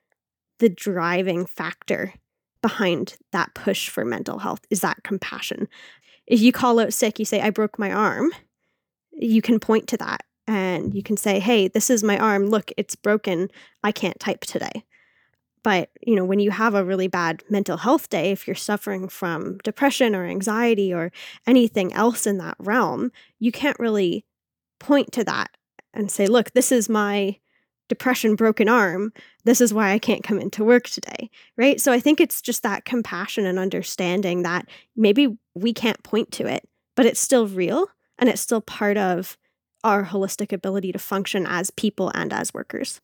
the 0.59 0.71
driving 0.71 1.45
factor 1.47 2.15
behind 2.63 3.17
that 3.33 3.55
push 3.55 3.89
for 3.89 4.05
mental 4.05 4.39
health 4.39 4.61
is 4.71 4.81
that 4.81 5.03
compassion. 5.03 5.69
If 6.27 6.41
you 6.41 6.51
call 6.53 6.81
out 6.81 6.93
sick, 6.93 7.19
you 7.19 7.25
say, 7.25 7.41
I 7.41 7.51
broke 7.51 7.79
my 7.79 7.93
arm, 7.93 8.31
you 9.13 9.43
can 9.43 9.61
point 9.61 9.87
to 9.89 9.97
that 9.99 10.23
and 10.47 10.95
you 10.95 11.03
can 11.03 11.17
say, 11.17 11.41
Hey, 11.41 11.69
this 11.69 11.91
is 11.91 12.03
my 12.03 12.19
arm. 12.19 12.47
Look, 12.47 12.73
it's 12.77 12.97
broken. 12.97 13.51
I 13.83 13.93
can't 13.93 14.19
type 14.19 14.41
today. 14.41 14.85
But, 15.63 15.91
you 16.01 16.17
know, 16.17 16.25
when 16.25 16.41
you 16.41 16.51
have 16.51 16.75
a 16.75 16.85
really 16.85 17.09
bad 17.09 17.43
mental 17.51 17.77
health 17.77 18.09
day, 18.09 18.31
if 18.31 18.47
you're 18.47 18.55
suffering 18.55 19.09
from 19.09 19.59
depression 19.59 20.15
or 20.15 20.25
anxiety 20.25 20.93
or 20.93 21.13
anything 21.47 21.93
else 21.93 22.27
in 22.27 22.39
that 22.39 22.57
realm, 22.59 23.13
you 23.39 23.53
can't 23.53 23.79
really 23.79 24.25
point 24.79 25.13
to 25.13 25.25
that 25.25 25.51
and 25.93 26.11
say, 26.11 26.27
look, 26.27 26.53
this 26.53 26.73
is 26.73 26.89
my 26.89 27.37
depression, 27.89 28.37
broken 28.37 28.69
arm. 28.69 29.13
This 29.45 29.61
is 29.61 29.75
why 29.75 29.91
I 29.91 29.99
can't 29.99 30.23
come 30.23 30.41
into 30.41 30.65
work 30.65 30.85
today. 30.85 31.29
Right. 31.57 31.81
So 31.81 31.93
I 31.93 32.01
think 32.01 32.21
it's 32.21 32.41
just 32.41 32.63
that 32.63 32.85
compassion 32.85 33.45
and 33.45 33.59
understanding 33.59 34.43
that 34.45 34.67
maybe 34.97 35.37
we 35.55 35.75
can't 35.75 36.03
point 36.03 36.31
to 36.33 36.47
it, 36.47 36.67
but 36.97 37.05
it's 37.05 37.21
still 37.21 37.47
real 37.47 37.89
and 38.19 38.29
it's 38.29 38.41
still 38.41 38.61
part 38.61 38.97
of 38.97 39.37
our 39.83 40.05
holistic 40.05 40.53
ability 40.53 40.93
to 40.93 40.99
function 40.99 41.47
as 41.47 41.71
people 41.71 42.13
and 42.15 42.33
as 42.33 42.55
workers. 42.55 43.01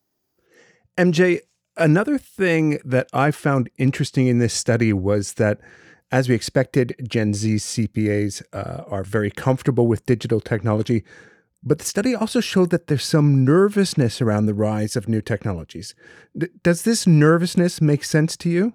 MJ, 0.97 1.41
another 1.77 2.19
thing 2.19 2.79
that 2.85 3.09
I 3.13 3.31
found 3.31 3.71
interesting 3.79 4.27
in 4.27 4.39
this 4.39 4.55
study 4.55 4.93
was 4.93 5.35
that. 5.35 5.61
As 6.13 6.29
we 6.29 6.37
expected, 6.37 6.95
Gen 7.03 7.35
Z 7.35 7.57
CPAs 7.57 8.41
uh, 8.53 8.85
are 8.87 9.03
very 9.03 9.29
comfortable 9.29 9.89
with 9.89 10.07
digital 10.07 10.41
technology, 10.41 11.03
but 11.65 11.81
the 11.81 11.85
study 11.85 12.15
also 12.15 12.41
showed 12.41 12.71
that 12.71 12.87
there's 12.87 13.05
some 13.05 13.45
nervousness 13.45 14.23
around 14.23 14.47
the 14.47 14.55
rise 14.55 14.95
of 14.95 15.09
new 15.09 15.21
technologies. 15.21 15.97
D- 16.39 16.47
does 16.63 16.83
this 16.83 17.09
nervousness 17.09 17.81
make 17.81 18.05
sense 18.05 18.37
to 18.39 18.49
you? 18.49 18.75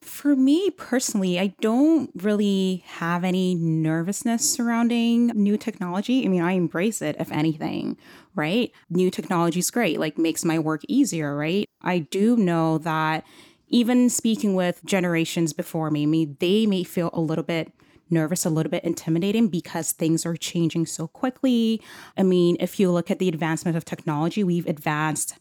For 0.00 0.36
me 0.36 0.70
personally, 0.70 1.40
I 1.40 1.54
don't 1.60 2.10
really 2.14 2.84
have 2.86 3.24
any 3.24 3.56
nervousness 3.56 4.48
surrounding 4.48 5.28
new 5.28 5.56
technology. 5.56 6.24
I 6.24 6.28
mean, 6.28 6.42
I 6.42 6.52
embrace 6.52 7.02
it 7.02 7.16
if 7.18 7.32
anything, 7.32 7.96
right? 8.36 8.70
New 8.90 9.10
technology 9.10 9.58
is 9.58 9.70
great, 9.70 9.98
like 9.98 10.16
makes 10.16 10.44
my 10.44 10.58
work 10.58 10.82
easier, 10.86 11.34
right? 11.34 11.66
I 11.84 11.98
do 12.00 12.36
know 12.36 12.78
that 12.78 13.24
even 13.68 14.08
speaking 14.10 14.54
with 14.54 14.84
generations 14.84 15.52
before 15.52 15.90
me, 15.90 16.06
mean, 16.06 16.36
they 16.40 16.66
may 16.66 16.84
feel 16.84 17.10
a 17.12 17.20
little 17.20 17.44
bit 17.44 17.72
nervous, 18.10 18.44
a 18.44 18.50
little 18.50 18.70
bit 18.70 18.84
intimidating 18.84 19.48
because 19.48 19.92
things 19.92 20.26
are 20.26 20.36
changing 20.36 20.86
so 20.86 21.08
quickly. 21.08 21.80
I 22.16 22.22
mean, 22.22 22.56
if 22.60 22.78
you 22.78 22.90
look 22.90 23.10
at 23.10 23.18
the 23.18 23.28
advancement 23.28 23.76
of 23.76 23.84
technology, 23.84 24.44
we've 24.44 24.66
advanced 24.66 25.36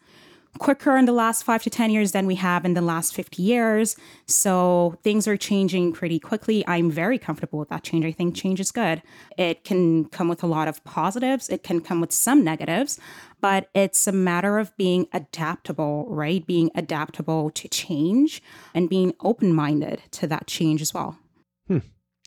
quicker 0.59 0.95
in 0.95 1.05
the 1.05 1.11
last 1.11 1.43
five 1.43 1.63
to 1.63 1.69
10 1.69 1.89
years 1.89 2.11
than 2.11 2.27
we 2.27 2.35
have 2.35 2.65
in 2.65 2.73
the 2.73 2.81
last 2.81 3.13
50 3.13 3.41
years. 3.41 3.95
So 4.27 4.97
things 5.03 5.27
are 5.27 5.37
changing 5.37 5.93
pretty 5.93 6.19
quickly. 6.19 6.63
I'm 6.67 6.91
very 6.91 7.17
comfortable 7.17 7.59
with 7.59 7.69
that 7.69 7.83
change. 7.83 8.05
I 8.05 8.11
think 8.11 8.35
change 8.35 8.59
is 8.59 8.71
good. 8.71 9.01
It 9.37 9.63
can 9.63 10.05
come 10.05 10.27
with 10.27 10.43
a 10.43 10.47
lot 10.47 10.67
of 10.67 10.83
positives, 10.83 11.49
it 11.49 11.63
can 11.63 11.81
come 11.81 12.01
with 12.01 12.11
some 12.11 12.43
negatives, 12.43 12.99
but 13.41 13.69
it's 13.73 14.07
a 14.07 14.11
matter 14.11 14.59
of 14.59 14.75
being 14.77 15.07
adaptable, 15.11 16.05
right? 16.09 16.45
Being 16.45 16.69
adaptable 16.75 17.49
to 17.51 17.67
change 17.67 18.41
and 18.73 18.89
being 18.89 19.13
open 19.21 19.53
minded 19.53 20.01
to 20.11 20.27
that 20.27 20.47
change 20.47 20.81
as 20.81 20.93
well. 20.93 21.17
Hmm. 21.67 21.79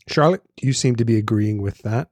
Charlotte, 0.07 0.43
you 0.61 0.73
seem 0.73 0.95
to 0.97 1.05
be 1.05 1.17
agreeing 1.17 1.61
with 1.61 1.79
that. 1.79 2.09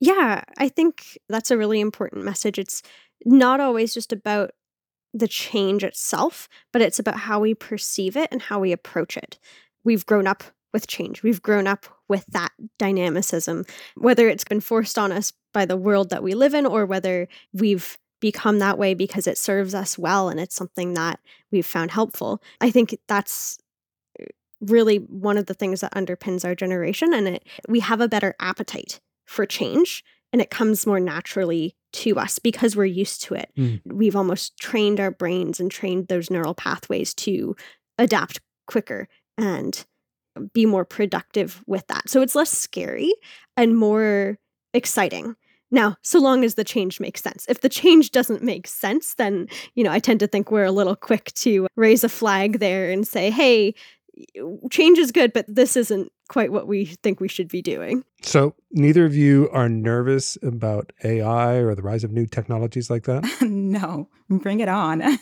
Yeah, 0.00 0.42
I 0.58 0.68
think 0.68 1.16
that's 1.28 1.52
a 1.52 1.56
really 1.56 1.80
important 1.80 2.24
message. 2.24 2.58
It's 2.58 2.82
not 3.24 3.60
always 3.60 3.94
just 3.94 4.12
about 4.12 4.50
the 5.14 5.28
change 5.28 5.84
itself, 5.84 6.48
but 6.72 6.82
it's 6.82 6.98
about 6.98 7.20
how 7.20 7.40
we 7.40 7.54
perceive 7.54 8.16
it 8.16 8.28
and 8.32 8.42
how 8.42 8.60
we 8.60 8.72
approach 8.72 9.16
it. 9.16 9.38
We've 9.84 10.06
grown 10.06 10.26
up 10.26 10.44
with 10.72 10.86
change. 10.86 11.22
We've 11.22 11.42
grown 11.42 11.66
up 11.66 11.86
with 12.08 12.24
that 12.28 12.50
dynamicism, 12.78 13.64
whether 13.96 14.28
it's 14.28 14.44
been 14.44 14.60
forced 14.60 14.98
on 14.98 15.12
us 15.12 15.32
by 15.52 15.66
the 15.66 15.76
world 15.76 16.10
that 16.10 16.22
we 16.22 16.34
live 16.34 16.54
in 16.54 16.64
or 16.64 16.86
whether 16.86 17.28
we've 17.52 17.98
become 18.20 18.58
that 18.60 18.78
way 18.78 18.94
because 18.94 19.26
it 19.26 19.36
serves 19.36 19.74
us 19.74 19.98
well 19.98 20.28
and 20.28 20.38
it's 20.40 20.54
something 20.54 20.94
that 20.94 21.20
we've 21.50 21.66
found 21.66 21.90
helpful. 21.90 22.40
I 22.60 22.70
think 22.70 22.96
that's 23.08 23.58
uh, 24.18 24.24
really 24.60 24.98
one 24.98 25.36
of 25.36 25.46
the 25.46 25.54
things 25.54 25.80
that 25.80 25.92
underpins 25.92 26.44
our 26.44 26.54
generation 26.54 27.12
and 27.12 27.28
it 27.28 27.46
we 27.68 27.80
have 27.80 28.00
a 28.00 28.08
better 28.08 28.34
appetite 28.38 29.00
for 29.26 29.44
change 29.44 30.04
and 30.32 30.40
it 30.40 30.50
comes 30.50 30.86
more 30.86 31.00
naturally 31.00 31.76
to 31.92 32.18
us 32.18 32.38
because 32.38 32.74
we're 32.74 32.84
used 32.84 33.22
to 33.24 33.34
it. 33.34 33.50
Mm. 33.56 33.80
We've 33.84 34.16
almost 34.16 34.58
trained 34.58 34.98
our 34.98 35.10
brains 35.10 35.60
and 35.60 35.70
trained 35.70 36.08
those 36.08 36.30
neural 36.30 36.54
pathways 36.54 37.14
to 37.14 37.54
adapt 37.98 38.40
quicker 38.66 39.08
and 39.36 39.84
be 40.54 40.64
more 40.64 40.84
productive 40.84 41.62
with 41.66 41.86
that. 41.88 42.08
So 42.08 42.22
it's 42.22 42.34
less 42.34 42.50
scary 42.50 43.12
and 43.56 43.76
more 43.76 44.38
exciting. 44.72 45.36
Now, 45.70 45.96
so 46.02 46.18
long 46.18 46.44
as 46.44 46.54
the 46.54 46.64
change 46.64 47.00
makes 47.00 47.22
sense. 47.22 47.46
If 47.48 47.60
the 47.60 47.68
change 47.68 48.10
doesn't 48.10 48.42
make 48.42 48.66
sense, 48.66 49.14
then, 49.14 49.46
you 49.74 49.84
know, 49.84 49.90
I 49.90 49.98
tend 49.98 50.20
to 50.20 50.26
think 50.26 50.50
we're 50.50 50.64
a 50.64 50.72
little 50.72 50.96
quick 50.96 51.32
to 51.34 51.66
raise 51.76 52.04
a 52.04 52.08
flag 52.10 52.58
there 52.58 52.90
and 52.90 53.06
say, 53.06 53.30
hey, 53.30 53.74
change 54.70 54.98
is 54.98 55.12
good, 55.12 55.32
but 55.32 55.46
this 55.48 55.76
isn't 55.76 56.12
quite 56.32 56.50
what 56.50 56.66
we 56.66 56.86
think 56.86 57.20
we 57.20 57.28
should 57.28 57.48
be 57.48 57.60
doing. 57.60 58.02
So, 58.22 58.54
neither 58.70 59.04
of 59.04 59.14
you 59.14 59.50
are 59.52 59.68
nervous 59.68 60.38
about 60.42 60.90
AI 61.04 61.56
or 61.56 61.74
the 61.74 61.82
rise 61.82 62.04
of 62.04 62.10
new 62.10 62.24
technologies 62.24 62.88
like 62.88 63.04
that? 63.04 63.22
no, 63.42 64.08
bring 64.30 64.60
it 64.60 64.68
on. 64.68 65.02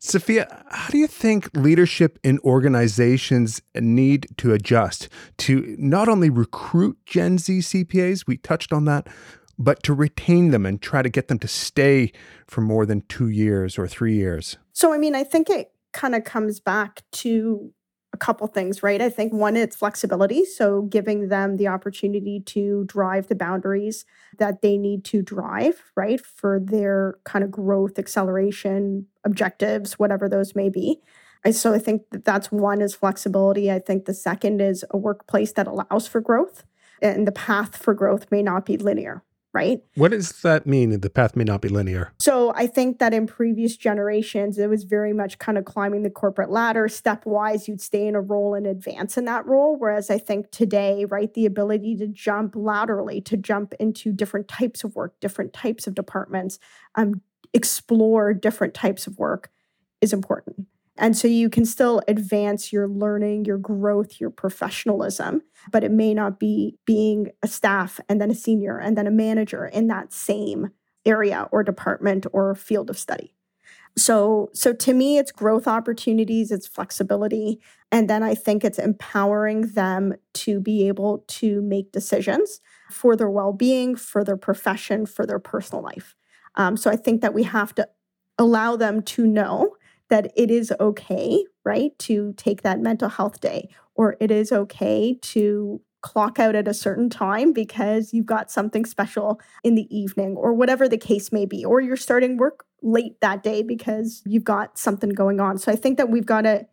Safia, 0.00 0.62
how 0.70 0.90
do 0.90 0.98
you 0.98 1.08
think 1.08 1.50
leadership 1.56 2.20
in 2.22 2.38
organizations 2.44 3.60
need 3.74 4.28
to 4.36 4.52
adjust 4.52 5.08
to 5.38 5.74
not 5.76 6.08
only 6.08 6.30
recruit 6.30 6.98
Gen 7.04 7.38
Z 7.38 7.58
CPAs, 7.58 8.28
we 8.28 8.36
touched 8.36 8.72
on 8.72 8.84
that, 8.84 9.08
but 9.58 9.82
to 9.82 9.92
retain 9.92 10.52
them 10.52 10.64
and 10.64 10.80
try 10.80 11.02
to 11.02 11.08
get 11.08 11.26
them 11.26 11.40
to 11.40 11.48
stay 11.48 12.12
for 12.46 12.60
more 12.60 12.86
than 12.86 13.00
two 13.08 13.28
years 13.28 13.76
or 13.76 13.88
three 13.88 14.14
years? 14.14 14.56
So, 14.72 14.92
I 14.92 14.98
mean, 14.98 15.16
I 15.16 15.24
think 15.24 15.50
it 15.50 15.72
kind 15.92 16.14
of 16.14 16.22
comes 16.22 16.60
back 16.60 17.02
to 17.10 17.72
a 18.16 18.24
couple 18.24 18.46
things, 18.46 18.82
right? 18.82 19.02
I 19.02 19.10
think 19.10 19.32
one, 19.32 19.56
it's 19.56 19.76
flexibility. 19.76 20.44
So 20.44 20.82
giving 20.82 21.28
them 21.28 21.56
the 21.58 21.68
opportunity 21.68 22.40
to 22.46 22.84
drive 22.86 23.28
the 23.28 23.34
boundaries 23.34 24.06
that 24.38 24.62
they 24.62 24.78
need 24.78 25.04
to 25.12 25.22
drive, 25.22 25.82
right? 25.94 26.20
For 26.20 26.58
their 26.58 27.18
kind 27.24 27.44
of 27.44 27.50
growth, 27.50 27.98
acceleration, 27.98 29.06
objectives, 29.24 29.98
whatever 29.98 30.28
those 30.28 30.54
may 30.54 30.70
be. 30.70 31.00
So 31.50 31.74
I 31.74 31.78
think 31.78 32.02
that 32.10 32.24
that's 32.24 32.50
one 32.50 32.80
is 32.80 32.94
flexibility. 32.94 33.70
I 33.70 33.78
think 33.78 34.06
the 34.06 34.14
second 34.14 34.60
is 34.60 34.84
a 34.90 34.96
workplace 34.96 35.52
that 35.52 35.68
allows 35.68 36.08
for 36.08 36.20
growth. 36.20 36.64
And 37.02 37.26
the 37.26 37.32
path 37.32 37.76
for 37.76 37.92
growth 37.92 38.26
may 38.30 38.42
not 38.42 38.64
be 38.64 38.78
linear, 38.78 39.22
right? 39.56 39.80
What 39.94 40.10
does 40.10 40.42
that 40.42 40.66
mean? 40.66 41.00
The 41.00 41.08
path 41.08 41.34
may 41.34 41.44
not 41.44 41.62
be 41.62 41.70
linear. 41.70 42.12
So 42.18 42.52
I 42.54 42.66
think 42.66 42.98
that 42.98 43.14
in 43.14 43.26
previous 43.26 43.74
generations, 43.74 44.58
it 44.58 44.68
was 44.68 44.84
very 44.84 45.14
much 45.14 45.38
kind 45.38 45.56
of 45.56 45.64
climbing 45.64 46.02
the 46.02 46.10
corporate 46.10 46.50
ladder. 46.50 46.88
Stepwise, 46.88 47.66
you'd 47.66 47.80
stay 47.80 48.06
in 48.06 48.14
a 48.14 48.20
role 48.20 48.52
and 48.52 48.66
advance 48.66 49.16
in 49.16 49.24
that 49.24 49.46
role. 49.46 49.78
Whereas 49.78 50.10
I 50.10 50.18
think 50.18 50.50
today, 50.50 51.06
right, 51.06 51.32
the 51.32 51.46
ability 51.46 51.96
to 51.96 52.06
jump 52.06 52.54
laterally, 52.54 53.22
to 53.22 53.38
jump 53.38 53.72
into 53.80 54.12
different 54.12 54.46
types 54.46 54.84
of 54.84 54.94
work, 54.94 55.18
different 55.20 55.54
types 55.54 55.86
of 55.86 55.94
departments, 55.94 56.58
um, 56.94 57.22
explore 57.54 58.34
different 58.34 58.74
types 58.74 59.06
of 59.06 59.18
work 59.18 59.50
is 60.02 60.12
important. 60.12 60.65
And 60.98 61.16
so 61.16 61.28
you 61.28 61.50
can 61.50 61.64
still 61.64 62.00
advance 62.08 62.72
your 62.72 62.88
learning, 62.88 63.44
your 63.44 63.58
growth, 63.58 64.20
your 64.20 64.30
professionalism, 64.30 65.42
but 65.70 65.84
it 65.84 65.90
may 65.90 66.14
not 66.14 66.40
be 66.40 66.78
being 66.84 67.30
a 67.42 67.48
staff 67.48 68.00
and 68.08 68.20
then 68.20 68.30
a 68.30 68.34
senior 68.34 68.78
and 68.78 68.96
then 68.96 69.06
a 69.06 69.10
manager 69.10 69.66
in 69.66 69.88
that 69.88 70.12
same 70.12 70.70
area 71.04 71.48
or 71.52 71.62
department 71.62 72.26
or 72.32 72.54
field 72.54 72.90
of 72.90 72.98
study. 72.98 73.32
So 73.98 74.50
so 74.52 74.74
to 74.74 74.92
me 74.92 75.16
it's 75.16 75.32
growth 75.32 75.66
opportunities, 75.66 76.50
it's 76.50 76.66
flexibility, 76.66 77.60
and 77.90 78.10
then 78.10 78.22
I 78.22 78.34
think 78.34 78.62
it's 78.62 78.78
empowering 78.78 79.72
them 79.72 80.14
to 80.34 80.60
be 80.60 80.86
able 80.88 81.24
to 81.28 81.62
make 81.62 81.92
decisions 81.92 82.60
for 82.90 83.16
their 83.16 83.30
well-being, 83.30 83.96
for 83.96 84.22
their 84.22 84.36
profession, 84.36 85.06
for 85.06 85.24
their 85.24 85.38
personal 85.38 85.82
life. 85.82 86.14
Um, 86.56 86.76
so 86.76 86.90
I 86.90 86.96
think 86.96 87.22
that 87.22 87.32
we 87.32 87.44
have 87.44 87.74
to 87.76 87.88
allow 88.38 88.76
them 88.76 89.00
to 89.02 89.26
know 89.26 89.76
that 90.08 90.32
it 90.36 90.50
is 90.50 90.72
okay, 90.78 91.44
right, 91.64 91.98
to 92.00 92.32
take 92.36 92.62
that 92.62 92.80
mental 92.80 93.08
health 93.08 93.40
day, 93.40 93.68
or 93.94 94.16
it 94.20 94.30
is 94.30 94.52
okay 94.52 95.18
to 95.22 95.80
clock 96.02 96.38
out 96.38 96.54
at 96.54 96.68
a 96.68 96.74
certain 96.74 97.10
time 97.10 97.52
because 97.52 98.14
you've 98.14 98.26
got 98.26 98.50
something 98.50 98.84
special 98.84 99.40
in 99.64 99.74
the 99.74 99.96
evening, 99.96 100.36
or 100.36 100.52
whatever 100.52 100.88
the 100.88 100.98
case 100.98 101.32
may 101.32 101.44
be, 101.44 101.64
or 101.64 101.80
you're 101.80 101.96
starting 101.96 102.36
work 102.36 102.64
late 102.82 103.20
that 103.20 103.42
day 103.42 103.62
because 103.62 104.22
you've 104.24 104.44
got 104.44 104.78
something 104.78 105.10
going 105.10 105.40
on. 105.40 105.58
So 105.58 105.72
I 105.72 105.76
think 105.76 105.98
that 105.98 106.10
we've 106.10 106.26
got 106.26 106.42
to 106.42 106.66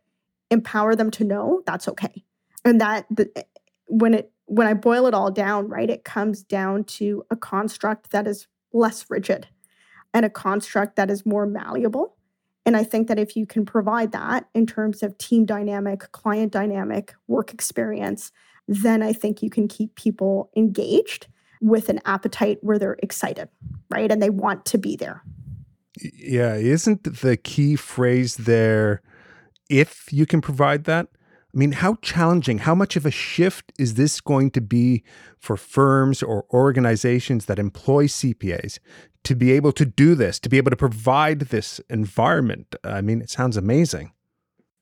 empower 0.51 0.95
them 0.95 1.09
to 1.11 1.23
know 1.23 1.63
that's 1.65 1.87
okay. 1.87 2.23
And 2.63 2.79
that 2.79 3.05
the, 3.09 3.31
eh, 3.35 3.43
when 3.87 4.13
it 4.13 4.31
when 4.45 4.67
I 4.67 4.73
boil 4.73 5.07
it 5.07 5.13
all 5.13 5.31
down, 5.31 5.67
right, 5.67 5.89
it 5.89 6.03
comes 6.03 6.43
down 6.43 6.83
to 6.83 7.23
a 7.31 7.35
construct 7.35 8.11
that 8.11 8.27
is 8.27 8.47
less 8.73 9.09
rigid 9.09 9.47
and 10.13 10.25
a 10.25 10.29
construct 10.29 10.95
that 10.97 11.09
is 11.09 11.25
more 11.25 11.45
malleable 11.45 12.15
and 12.65 12.77
I 12.77 12.83
think 12.83 13.07
that 13.07 13.19
if 13.19 13.35
you 13.35 13.45
can 13.45 13.65
provide 13.65 14.11
that 14.13 14.47
in 14.53 14.65
terms 14.65 15.03
of 15.03 15.17
team 15.17 15.45
dynamic, 15.45 16.11
client 16.11 16.51
dynamic, 16.51 17.13
work 17.27 17.53
experience, 17.53 18.31
then 18.67 19.03
I 19.03 19.11
think 19.11 19.43
you 19.43 19.49
can 19.49 19.67
keep 19.67 19.95
people 19.95 20.49
engaged 20.55 21.27
with 21.61 21.89
an 21.89 21.99
appetite 22.05 22.59
where 22.61 22.79
they're 22.79 22.97
excited, 23.03 23.49
right? 23.89 24.11
And 24.11 24.21
they 24.21 24.29
want 24.29 24.65
to 24.65 24.77
be 24.77 24.95
there. 24.95 25.21
Yeah. 26.01 26.55
Isn't 26.55 27.03
the 27.03 27.37
key 27.37 27.75
phrase 27.75 28.35
there 28.35 29.01
if 29.69 30.11
you 30.11 30.25
can 30.25 30.41
provide 30.41 30.85
that? 30.85 31.07
I 31.53 31.57
mean, 31.57 31.73
how 31.73 31.95
challenging, 32.01 32.59
how 32.59 32.73
much 32.73 32.95
of 32.95 33.05
a 33.05 33.11
shift 33.11 33.71
is 33.77 33.93
this 33.93 34.19
going 34.19 34.51
to 34.51 34.61
be 34.61 35.03
for 35.37 35.55
firms 35.55 36.23
or 36.23 36.45
organizations 36.51 37.45
that 37.45 37.59
employ 37.59 38.07
CPAs 38.07 38.79
to 39.23 39.35
be 39.35 39.51
able 39.51 39.71
to 39.73 39.85
do 39.85 40.15
this, 40.15 40.39
to 40.39 40.49
be 40.49 40.57
able 40.57 40.71
to 40.71 40.77
provide 40.77 41.41
this 41.41 41.79
environment? 41.89 42.75
I 42.83 43.01
mean, 43.01 43.21
it 43.21 43.29
sounds 43.29 43.57
amazing. 43.57 44.11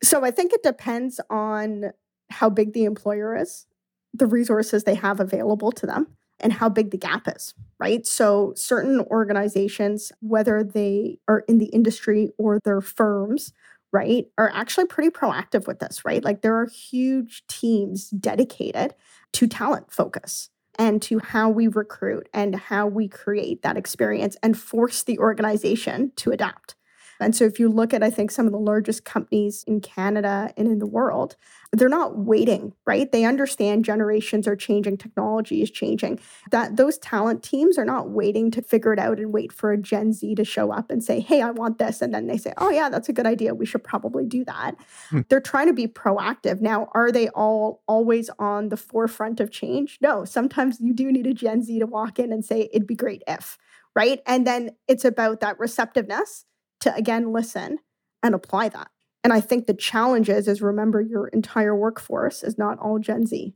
So 0.04 0.26
I 0.26 0.32
think 0.32 0.54
it 0.54 0.64
depends 0.64 1.20
on 1.30 1.92
how 2.30 2.50
big 2.50 2.74
the 2.74 2.86
employer 2.86 3.36
is, 3.36 3.68
the 4.14 4.26
resources 4.26 4.84
they 4.84 4.96
have 4.96 5.20
available 5.20 5.72
to 5.74 5.86
them, 5.86 6.08
and 6.40 6.52
how 6.52 6.70
big 6.70 6.92
the 6.92 6.98
gap 6.98 7.28
is, 7.28 7.54
right? 7.80 8.06
So 8.06 8.54
certain 8.56 9.02
organizations, 9.12 10.12
whether 10.22 10.64
they 10.64 11.20
are 11.28 11.44
in 11.48 11.60
the 11.60 11.68
industry 11.68 12.30
or 12.38 12.60
their 12.64 12.82
firms, 12.82 13.54
right, 13.94 14.26
are 14.38 14.52
actually 14.54 14.86
pretty 14.86 15.10
proactive 15.10 15.68
with 15.68 15.80
this, 15.80 16.04
right? 16.06 16.24
Like 16.24 16.42
there 16.42 16.56
are 16.56 16.68
huge 16.68 17.44
teams 17.48 18.10
dedicated 18.10 18.96
to 19.34 19.48
talent 19.48 19.92
focus 19.92 20.50
and 20.78 21.02
to 21.02 21.20
how 21.20 21.50
we 21.50 21.68
recruit 21.68 22.28
and 22.34 22.56
how 22.56 22.88
we 22.88 23.08
create 23.08 23.62
that 23.62 23.78
experience 23.78 24.38
and 24.42 24.58
force 24.58 25.04
the 25.04 25.20
organization 25.20 26.12
to 26.16 26.32
adapt. 26.32 26.76
And 27.22 27.36
so 27.36 27.46
if 27.46 27.60
you 27.60 27.70
look 27.70 27.94
at, 27.94 28.04
I 28.04 28.10
think, 28.10 28.32
some 28.32 28.46
of 28.46 28.52
the 28.52 28.60
largest 28.60 29.06
companies 29.06 29.64
in 29.68 29.80
Canada 29.80 30.52
and 30.58 30.68
in 30.68 30.80
the 30.80 30.88
world, 30.88 31.36
they're 31.72 31.88
not 31.88 32.18
waiting, 32.18 32.74
right? 32.86 33.10
They 33.10 33.24
understand 33.24 33.86
generations 33.86 34.48
are 34.48 34.56
changing, 34.56 34.98
technology 34.98 35.62
is 35.62 35.72
changing. 35.72 36.20
That 36.50 36.76
those 36.76 36.98
talent 36.98 37.44
teams 37.44 37.78
are 37.78 37.86
not 37.86 38.10
waiting 38.10 38.52
to 38.52 38.62
figure 38.62 38.92
it 38.92 39.00
out 39.00 39.20
and 39.20 39.32
wait 39.32 39.54
for 39.54 39.72
a 39.72 39.78
Gen 39.78 40.12
Z 40.12 40.36
to 40.36 40.44
show 40.44 40.72
up 40.72 40.92
and 40.92 41.04
say, 41.04 41.20
"Hey, 41.20 41.42
I 41.42 41.52
want 41.52 41.78
this." 41.78 42.02
And 42.02 42.14
then 42.14 42.28
they 42.28 42.38
say, 42.38 42.54
"Oh 42.58 42.70
yeah, 42.70 42.90
that's 42.90 43.08
a 43.08 43.14
good 43.14 43.26
idea. 43.28 43.54
We 43.54 43.66
should 43.66 43.84
probably 43.84 44.26
do 44.26 44.44
that." 44.46 44.76
Hmm. 45.10 45.22
They're 45.30 45.40
trying 45.40 45.68
to 45.68 45.74
be 45.74 45.88
proactive. 45.88 46.60
Now, 46.60 46.90
are 46.94 47.12
they 47.12 47.30
all 47.30 47.84
always 47.88 48.30
on 48.40 48.70
the 48.70 48.78
forefront 48.78 49.40
of 49.40 49.52
change? 49.52 49.98
No. 50.02 50.26
Sometimes 50.26 50.80
you 50.82 50.94
do 50.94 51.12
need 51.12 51.28
a 51.28 51.34
Gen 51.34 51.62
Z 51.64 51.80
to 51.80 51.86
walk 51.86 52.20
in 52.20 52.34
and 52.34 52.44
say, 52.44 52.70
"It'd 52.74 52.88
be 52.88 52.96
great 52.96 53.24
if." 53.28 53.58
Right? 53.96 54.22
And 54.26 54.48
then 54.48 54.72
it's 54.88 55.06
about 55.06 55.42
that 55.42 55.60
receptiveness 55.60 56.46
to 56.82 56.94
again 56.96 57.32
listen 57.32 57.80
and 58.24 58.36
apply 58.36 58.70
that. 58.70 58.90
And 59.24 59.34
I 59.34 59.40
think 59.40 59.66
the 59.66 59.74
challenge 59.74 60.30
is, 60.30 60.48
is 60.48 60.62
remember 60.62 61.02
your 61.02 61.28
entire 61.28 61.76
workforce 61.76 62.44
is 62.44 62.58
not 62.58 62.80
all 62.80 63.00
Gen 63.00 63.26
Z. 63.26 63.54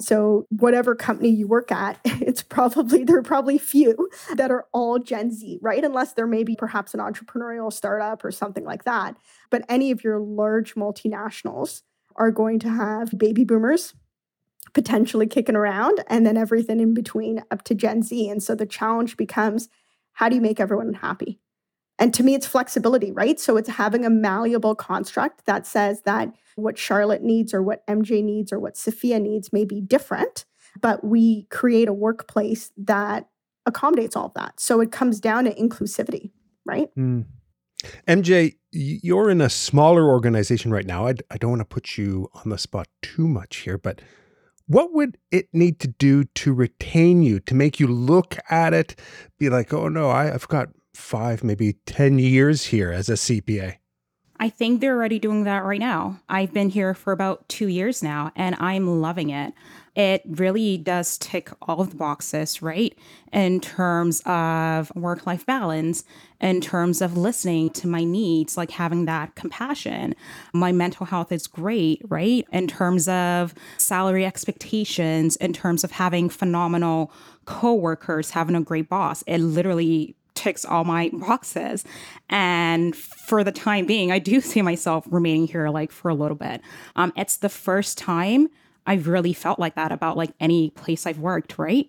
So 0.00 0.46
whatever 0.50 0.94
company 0.94 1.28
you 1.30 1.46
work 1.46 1.70
at, 1.70 1.98
it's 2.04 2.42
probably 2.42 3.04
there 3.04 3.18
are 3.18 3.22
probably 3.22 3.58
few 3.58 4.08
that 4.36 4.50
are 4.50 4.66
all 4.72 4.98
Gen 4.98 5.30
Z, 5.30 5.58
right? 5.60 5.84
Unless 5.84 6.14
there 6.14 6.26
may 6.26 6.44
be 6.44 6.56
perhaps 6.56 6.94
an 6.94 7.00
entrepreneurial 7.00 7.72
startup 7.72 8.24
or 8.24 8.30
something 8.30 8.64
like 8.64 8.84
that. 8.84 9.16
But 9.50 9.64
any 9.68 9.90
of 9.90 10.02
your 10.02 10.18
large 10.18 10.74
multinationals 10.74 11.82
are 12.16 12.30
going 12.30 12.58
to 12.60 12.68
have 12.68 13.16
baby 13.16 13.44
boomers 13.44 13.94
potentially 14.72 15.26
kicking 15.26 15.56
around 15.56 16.02
and 16.06 16.24
then 16.24 16.36
everything 16.36 16.80
in 16.80 16.94
between 16.94 17.42
up 17.50 17.62
to 17.64 17.74
Gen 17.74 18.02
Z. 18.02 18.28
And 18.28 18.42
so 18.42 18.54
the 18.54 18.66
challenge 18.66 19.16
becomes 19.16 19.68
how 20.12 20.28
do 20.28 20.36
you 20.36 20.40
make 20.40 20.60
everyone 20.60 20.94
happy? 20.94 21.40
And 22.00 22.14
to 22.14 22.22
me, 22.22 22.34
it's 22.34 22.46
flexibility, 22.46 23.12
right? 23.12 23.38
So 23.38 23.58
it's 23.58 23.68
having 23.68 24.06
a 24.06 24.10
malleable 24.10 24.74
construct 24.74 25.44
that 25.44 25.66
says 25.66 26.00
that 26.02 26.32
what 26.56 26.78
Charlotte 26.78 27.22
needs 27.22 27.52
or 27.52 27.62
what 27.62 27.86
MJ 27.86 28.24
needs 28.24 28.52
or 28.52 28.58
what 28.58 28.74
Safia 28.74 29.20
needs 29.20 29.52
may 29.52 29.66
be 29.66 29.82
different, 29.82 30.46
but 30.80 31.04
we 31.04 31.44
create 31.50 31.88
a 31.88 31.92
workplace 31.92 32.72
that 32.78 33.28
accommodates 33.66 34.16
all 34.16 34.26
of 34.26 34.34
that. 34.34 34.58
So 34.58 34.80
it 34.80 34.90
comes 34.90 35.20
down 35.20 35.44
to 35.44 35.54
inclusivity, 35.54 36.30
right? 36.64 36.88
Mm. 36.96 37.26
MJ, 38.08 38.56
you're 38.72 39.30
in 39.30 39.40
a 39.40 39.50
smaller 39.50 40.08
organization 40.08 40.70
right 40.70 40.86
now. 40.86 41.06
I, 41.06 41.14
I 41.30 41.36
don't 41.36 41.50
want 41.50 41.60
to 41.60 41.66
put 41.66 41.98
you 41.98 42.28
on 42.34 42.50
the 42.50 42.58
spot 42.58 42.88
too 43.02 43.28
much 43.28 43.58
here, 43.58 43.78
but 43.78 44.00
what 44.66 44.94
would 44.94 45.18
it 45.30 45.48
need 45.52 45.80
to 45.80 45.88
do 45.88 46.24
to 46.24 46.52
retain 46.54 47.22
you, 47.22 47.40
to 47.40 47.54
make 47.54 47.80
you 47.80 47.86
look 47.86 48.38
at 48.48 48.72
it, 48.72 48.98
be 49.38 49.50
like, 49.50 49.72
oh 49.72 49.88
no, 49.88 50.10
I, 50.10 50.32
I've 50.32 50.48
got 50.48 50.68
five, 50.94 51.44
maybe 51.44 51.74
10 51.86 52.18
years 52.18 52.66
here 52.66 52.90
as 52.90 53.08
a 53.08 53.14
CPA? 53.14 53.76
I 54.42 54.48
think 54.48 54.80
they're 54.80 54.96
already 54.96 55.18
doing 55.18 55.44
that 55.44 55.64
right 55.64 55.78
now. 55.78 56.18
I've 56.30 56.54
been 56.54 56.70
here 56.70 56.94
for 56.94 57.12
about 57.12 57.46
two 57.50 57.68
years 57.68 58.02
now 58.02 58.32
and 58.34 58.56
I'm 58.58 59.02
loving 59.02 59.28
it. 59.28 59.52
It 59.94 60.22
really 60.24 60.78
does 60.78 61.18
tick 61.18 61.50
all 61.60 61.82
of 61.82 61.90
the 61.90 61.96
boxes, 61.96 62.62
right? 62.62 62.96
In 63.34 63.60
terms 63.60 64.22
of 64.24 64.90
work 64.96 65.26
life 65.26 65.44
balance, 65.44 66.04
in 66.40 66.62
terms 66.62 67.02
of 67.02 67.18
listening 67.18 67.68
to 67.70 67.86
my 67.86 68.02
needs, 68.02 68.56
like 68.56 68.70
having 68.70 69.04
that 69.04 69.34
compassion. 69.34 70.14
My 70.54 70.72
mental 70.72 71.04
health 71.04 71.32
is 71.32 71.46
great, 71.46 72.00
right? 72.08 72.46
In 72.50 72.66
terms 72.66 73.08
of 73.08 73.52
salary 73.76 74.24
expectations, 74.24 75.36
in 75.36 75.52
terms 75.52 75.84
of 75.84 75.90
having 75.90 76.30
phenomenal 76.30 77.12
coworkers, 77.44 78.30
having 78.30 78.56
a 78.56 78.62
great 78.62 78.88
boss. 78.88 79.22
It 79.26 79.38
literally 79.38 80.16
ticks 80.34 80.64
all 80.64 80.84
my 80.84 81.10
boxes. 81.12 81.84
And 82.28 82.94
for 82.96 83.44
the 83.44 83.52
time 83.52 83.86
being, 83.86 84.12
I 84.12 84.18
do 84.18 84.40
see 84.40 84.62
myself 84.62 85.06
remaining 85.10 85.46
here 85.46 85.68
like 85.68 85.92
for 85.92 86.08
a 86.08 86.14
little 86.14 86.36
bit. 86.36 86.60
Um, 86.96 87.12
it's 87.16 87.36
the 87.36 87.48
first 87.48 87.98
time 87.98 88.48
I've 88.86 89.08
really 89.08 89.32
felt 89.32 89.58
like 89.58 89.74
that 89.74 89.92
about 89.92 90.16
like 90.16 90.32
any 90.40 90.70
place 90.70 91.06
I've 91.06 91.18
worked, 91.18 91.58
right? 91.58 91.88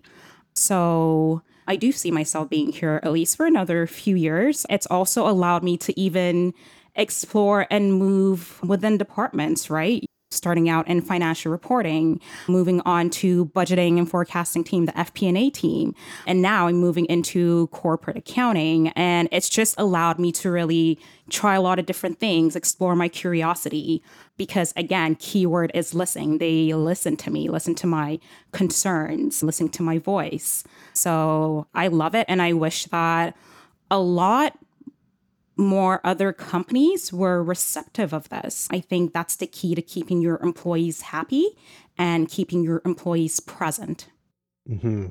So 0.53 1.41
I 1.67 1.75
do 1.75 1.91
see 1.91 2.11
myself 2.11 2.49
being 2.49 2.71
here 2.71 2.99
at 3.03 3.11
least 3.11 3.37
for 3.37 3.45
another 3.45 3.87
few 3.87 4.15
years. 4.15 4.65
It's 4.69 4.87
also 4.87 5.27
allowed 5.27 5.63
me 5.63 5.77
to 5.77 5.99
even 5.99 6.53
explore 6.95 7.65
and 7.71 7.93
move 7.93 8.61
within 8.63 8.97
departments, 8.97 9.69
right? 9.69 10.05
Starting 10.31 10.69
out 10.69 10.87
in 10.87 11.01
financial 11.01 11.51
reporting, 11.51 12.19
moving 12.47 12.81
on 12.81 13.09
to 13.09 13.45
budgeting 13.47 13.97
and 13.97 14.09
forecasting 14.09 14.63
team, 14.63 14.85
the 14.85 14.91
FP&A 14.93 15.49
team, 15.49 15.93
and 16.25 16.41
now 16.41 16.67
I'm 16.67 16.77
moving 16.77 17.05
into 17.05 17.67
corporate 17.67 18.17
accounting 18.17 18.89
and 18.89 19.27
it's 19.31 19.49
just 19.49 19.75
allowed 19.77 20.19
me 20.19 20.31
to 20.33 20.49
really 20.49 20.97
try 21.29 21.55
a 21.55 21.61
lot 21.61 21.79
of 21.79 21.85
different 21.85 22.19
things, 22.19 22.55
explore 22.55 22.95
my 22.95 23.07
curiosity 23.07 24.01
because 24.37 24.73
again, 24.75 25.15
keyword 25.15 25.71
is 25.73 25.93
listening. 25.93 26.39
They 26.39 26.73
listen 26.73 27.15
to 27.17 27.31
me, 27.31 27.49
listen 27.49 27.75
to 27.75 27.87
my 27.87 28.19
concerns, 28.51 29.43
listen 29.43 29.69
to 29.69 29.83
my 29.83 29.99
voice. 29.99 30.63
So, 30.93 31.67
I 31.73 31.87
love 31.87 32.15
it 32.15 32.25
and 32.27 32.41
I 32.41 32.53
wish 32.53 32.85
that 32.85 33.35
a 33.89 33.99
lot 33.99 34.57
more 35.57 36.01
other 36.03 36.33
companies 36.33 37.11
were 37.11 37.43
receptive 37.43 38.13
of 38.13 38.29
this. 38.29 38.67
I 38.71 38.79
think 38.79 39.13
that's 39.13 39.35
the 39.35 39.47
key 39.47 39.75
to 39.75 39.81
keeping 39.81 40.21
your 40.21 40.37
employees 40.37 41.01
happy 41.01 41.57
and 41.97 42.29
keeping 42.29 42.63
your 42.63 42.81
employees 42.85 43.39
present. 43.39 44.07
Mm-hmm. 44.69 45.07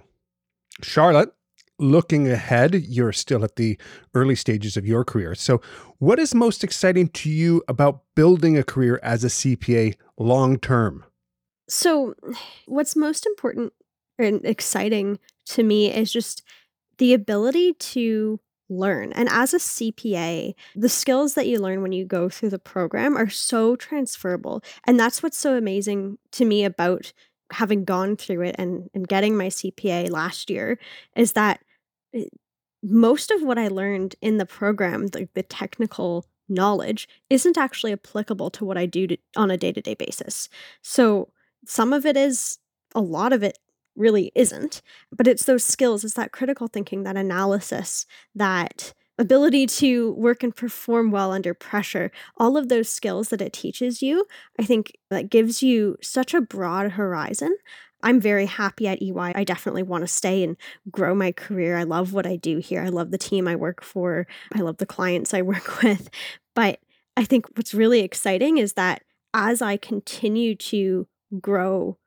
Charlotte, 0.82 1.32
looking 1.78 2.28
ahead, 2.28 2.74
you're 2.74 3.12
still 3.12 3.44
at 3.44 3.56
the 3.56 3.78
early 4.14 4.34
stages 4.34 4.76
of 4.76 4.86
your 4.86 5.04
career. 5.04 5.34
So, 5.34 5.60
what 5.98 6.18
is 6.18 6.34
most 6.34 6.64
exciting 6.64 7.08
to 7.08 7.30
you 7.30 7.62
about 7.68 8.02
building 8.14 8.56
a 8.56 8.64
career 8.64 9.00
as 9.02 9.24
a 9.24 9.28
CPA 9.28 9.96
long 10.18 10.58
term? 10.58 11.04
So, 11.68 12.14
what's 12.66 12.96
most 12.96 13.26
important 13.26 13.72
and 14.18 14.44
exciting 14.44 15.18
to 15.46 15.62
me 15.62 15.92
is 15.92 16.12
just 16.12 16.42
the 16.98 17.14
ability 17.14 17.74
to 17.74 18.40
learn. 18.70 19.12
And 19.12 19.28
as 19.28 19.52
a 19.52 19.58
CPA, 19.58 20.54
the 20.74 20.88
skills 20.88 21.34
that 21.34 21.46
you 21.46 21.58
learn 21.58 21.82
when 21.82 21.92
you 21.92 22.04
go 22.04 22.28
through 22.28 22.50
the 22.50 22.58
program 22.58 23.16
are 23.16 23.28
so 23.28 23.76
transferable. 23.76 24.62
And 24.84 24.98
that's 24.98 25.22
what's 25.22 25.38
so 25.38 25.56
amazing 25.56 26.18
to 26.32 26.44
me 26.44 26.64
about 26.64 27.12
having 27.52 27.84
gone 27.84 28.16
through 28.16 28.42
it 28.42 28.54
and, 28.58 28.88
and 28.94 29.08
getting 29.08 29.36
my 29.36 29.48
CPA 29.48 30.10
last 30.10 30.48
year 30.48 30.78
is 31.16 31.32
that 31.32 31.60
eh, 32.14 32.24
most 32.82 33.30
of 33.30 33.42
what 33.42 33.58
I 33.58 33.68
learned 33.68 34.14
in 34.22 34.38
the 34.38 34.46
program, 34.46 35.08
the, 35.08 35.28
the 35.34 35.42
technical 35.42 36.26
knowledge, 36.48 37.08
isn't 37.28 37.58
actually 37.58 37.92
applicable 37.92 38.50
to 38.50 38.64
what 38.64 38.78
I 38.78 38.86
do 38.86 39.06
to, 39.08 39.16
on 39.36 39.50
a 39.50 39.56
day 39.56 39.72
to 39.72 39.80
day 39.80 39.94
basis. 39.94 40.48
So 40.80 41.28
some 41.66 41.92
of 41.92 42.06
it 42.06 42.16
is, 42.16 42.58
a 42.94 43.00
lot 43.00 43.32
of 43.32 43.42
it 43.42 43.58
really 44.00 44.32
isn't. 44.34 44.82
But 45.16 45.28
it's 45.28 45.44
those 45.44 45.64
skills, 45.64 46.02
it's 46.02 46.14
that 46.14 46.32
critical 46.32 46.66
thinking, 46.66 47.04
that 47.04 47.16
analysis, 47.16 48.06
that 48.34 48.94
ability 49.18 49.66
to 49.66 50.12
work 50.12 50.42
and 50.42 50.56
perform 50.56 51.10
well 51.10 51.30
under 51.30 51.52
pressure, 51.52 52.10
all 52.38 52.56
of 52.56 52.68
those 52.68 52.88
skills 52.88 53.28
that 53.28 53.42
it 53.42 53.52
teaches 53.52 54.00
you, 54.00 54.24
I 54.58 54.64
think 54.64 54.96
that 55.10 55.28
gives 55.28 55.62
you 55.62 55.98
such 56.00 56.32
a 56.32 56.40
broad 56.40 56.92
horizon. 56.92 57.54
I'm 58.02 58.18
very 58.18 58.46
happy 58.46 58.88
at 58.88 59.02
EY. 59.02 59.32
I 59.34 59.44
definitely 59.44 59.82
want 59.82 60.04
to 60.04 60.08
stay 60.08 60.42
and 60.42 60.56
grow 60.90 61.14
my 61.14 61.32
career. 61.32 61.76
I 61.76 61.82
love 61.82 62.14
what 62.14 62.26
I 62.26 62.36
do 62.36 62.58
here. 62.58 62.82
I 62.82 62.88
love 62.88 63.10
the 63.10 63.18
team 63.18 63.46
I 63.46 63.56
work 63.56 63.82
for. 63.82 64.26
I 64.54 64.60
love 64.60 64.78
the 64.78 64.86
clients 64.86 65.34
I 65.34 65.42
work 65.52 65.82
with. 65.82 66.08
But 66.54 66.80
I 67.14 67.24
think 67.24 67.46
what's 67.56 67.74
really 67.74 68.00
exciting 68.00 68.56
is 68.56 68.72
that 68.72 69.02
as 69.34 69.60
I 69.60 69.76
continue 69.76 70.54
to 70.56 71.06
grow 71.40 71.98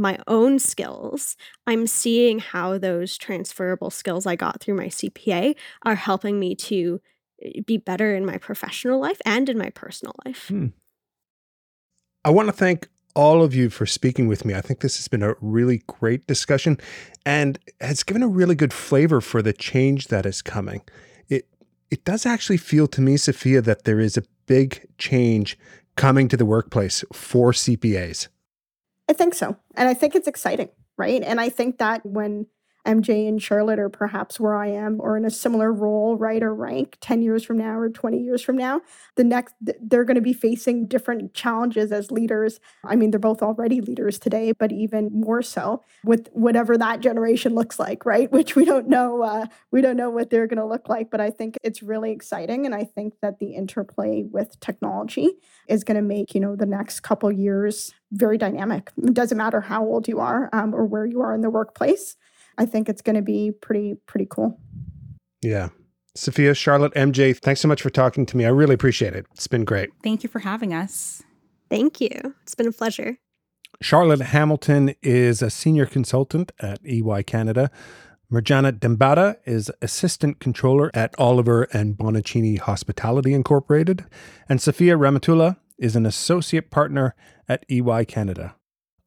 my 0.00 0.18
own 0.26 0.58
skills, 0.58 1.36
I'm 1.66 1.86
seeing 1.86 2.38
how 2.38 2.78
those 2.78 3.18
transferable 3.18 3.90
skills 3.90 4.26
I 4.26 4.34
got 4.34 4.60
through 4.60 4.74
my 4.74 4.86
CPA 4.86 5.54
are 5.84 5.94
helping 5.94 6.40
me 6.40 6.54
to 6.56 7.00
eh, 7.42 7.60
be 7.66 7.76
better 7.76 8.16
in 8.16 8.24
my 8.24 8.38
professional 8.38 8.98
life 8.98 9.20
and 9.26 9.48
in 9.48 9.58
my 9.58 9.70
personal 9.70 10.14
life. 10.24 10.48
Hmm. 10.48 10.68
I 12.24 12.30
want 12.30 12.48
to 12.48 12.52
thank 12.52 12.88
all 13.14 13.42
of 13.42 13.54
you 13.54 13.68
for 13.68 13.86
speaking 13.86 14.26
with 14.26 14.44
me. 14.44 14.54
I 14.54 14.62
think 14.62 14.80
this 14.80 14.96
has 14.96 15.08
been 15.08 15.22
a 15.22 15.34
really 15.40 15.82
great 15.86 16.26
discussion 16.26 16.78
and 17.26 17.58
has 17.80 18.02
given 18.02 18.22
a 18.22 18.28
really 18.28 18.54
good 18.54 18.72
flavor 18.72 19.20
for 19.20 19.42
the 19.42 19.52
change 19.52 20.08
that 20.08 20.24
is 20.24 20.40
coming. 20.42 20.80
It 21.28 21.46
it 21.90 22.04
does 22.04 22.24
actually 22.24 22.56
feel 22.56 22.86
to 22.88 23.00
me, 23.00 23.16
Safia, 23.16 23.62
that 23.64 23.84
there 23.84 24.00
is 24.00 24.16
a 24.16 24.22
big 24.46 24.86
change 24.96 25.58
coming 25.96 26.28
to 26.28 26.36
the 26.36 26.46
workplace 26.46 27.04
for 27.12 27.52
CPAs. 27.52 28.28
I 29.10 29.12
think 29.12 29.34
so. 29.34 29.56
And 29.74 29.88
I 29.88 29.94
think 29.94 30.14
it's 30.14 30.28
exciting, 30.28 30.68
right? 30.96 31.20
And 31.24 31.40
I 31.40 31.48
think 31.48 31.78
that 31.78 32.06
when 32.06 32.46
MJ 32.86 33.28
and 33.28 33.42
Charlotte 33.42 33.80
are 33.80 33.88
perhaps 33.88 34.38
where 34.38 34.54
I 34.54 34.68
am 34.68 35.00
or 35.00 35.16
in 35.16 35.24
a 35.24 35.30
similar 35.30 35.72
role, 35.72 36.16
right, 36.16 36.40
or 36.40 36.54
rank 36.54 36.96
10 37.00 37.20
years 37.20 37.44
from 37.44 37.58
now 37.58 37.76
or 37.76 37.88
20 37.88 38.18
years 38.18 38.40
from 38.40 38.56
now, 38.56 38.80
the 39.16 39.24
next, 39.24 39.54
they're 39.60 40.04
going 40.04 40.14
to 40.14 40.20
be 40.20 40.32
facing 40.32 40.86
different 40.86 41.34
challenges 41.34 41.90
as 41.90 42.12
leaders. 42.12 42.60
I 42.84 42.94
mean, 42.94 43.10
they're 43.10 43.18
both 43.18 43.42
already 43.42 43.80
leaders 43.80 44.18
today, 44.18 44.52
but 44.52 44.70
even 44.70 45.10
more 45.12 45.42
so 45.42 45.82
with 46.04 46.28
whatever 46.32 46.78
that 46.78 47.00
generation 47.00 47.54
looks 47.54 47.80
like, 47.80 48.06
right? 48.06 48.30
Which 48.40 48.54
we 48.54 48.64
don't 48.64 48.88
know, 48.88 49.22
uh, 49.22 49.46
we 49.72 49.80
don't 49.80 49.96
know 49.96 50.10
what 50.10 50.30
they're 50.30 50.46
going 50.46 50.58
to 50.58 50.64
look 50.64 50.88
like, 50.88 51.10
but 51.10 51.20
I 51.20 51.30
think 51.30 51.56
it's 51.64 51.82
really 51.82 52.12
exciting. 52.12 52.64
And 52.64 52.76
I 52.76 52.84
think 52.84 53.14
that 53.22 53.40
the 53.40 53.54
interplay 53.54 54.22
with 54.22 54.58
technology 54.60 55.30
is 55.68 55.82
going 55.82 55.96
to 55.96 56.02
make, 56.02 56.32
you 56.32 56.40
know, 56.40 56.54
the 56.54 56.66
next 56.66 57.00
couple 57.00 57.32
years 57.32 57.92
very 58.12 58.38
dynamic. 58.38 58.90
It 59.02 59.14
doesn't 59.14 59.38
matter 59.38 59.60
how 59.60 59.84
old 59.84 60.08
you 60.08 60.20
are 60.20 60.50
um, 60.52 60.74
or 60.74 60.84
where 60.84 61.06
you 61.06 61.20
are 61.20 61.34
in 61.34 61.40
the 61.40 61.50
workplace. 61.50 62.16
I 62.58 62.66
think 62.66 62.88
it's 62.88 63.02
going 63.02 63.16
to 63.16 63.22
be 63.22 63.52
pretty 63.52 63.96
pretty 64.06 64.26
cool. 64.28 64.60
Yeah. 65.42 65.68
Safia, 66.16 66.56
Charlotte, 66.56 66.92
MJ, 66.94 67.38
thanks 67.38 67.60
so 67.60 67.68
much 67.68 67.82
for 67.82 67.90
talking 67.90 68.26
to 68.26 68.36
me. 68.36 68.44
I 68.44 68.48
really 68.48 68.74
appreciate 68.74 69.14
it. 69.14 69.26
It's 69.32 69.46
been 69.46 69.64
great. 69.64 69.90
Thank 70.02 70.24
you 70.24 70.28
for 70.28 70.40
having 70.40 70.74
us. 70.74 71.22
Thank 71.68 72.00
you. 72.00 72.34
It's 72.42 72.56
been 72.56 72.66
a 72.66 72.72
pleasure. 72.72 73.16
Charlotte 73.80 74.20
Hamilton 74.20 74.94
is 75.02 75.40
a 75.40 75.50
senior 75.50 75.86
consultant 75.86 76.50
at 76.58 76.80
EY 76.84 77.22
Canada. 77.22 77.70
Murjanat 78.30 78.80
Dambatta 78.80 79.36
is 79.44 79.70
assistant 79.80 80.40
controller 80.40 80.90
at 80.94 81.14
Oliver 81.18 81.64
and 81.72 81.96
Bonacini 81.96 82.58
Hospitality 82.58 83.32
Incorporated. 83.32 84.04
And 84.48 84.58
Safia 84.58 84.98
Rahemtulla 84.98 85.56
is 85.80 85.96
an 85.96 86.06
associate 86.06 86.70
partner 86.70 87.16
at 87.48 87.64
EY 87.68 88.04
Canada. 88.04 88.54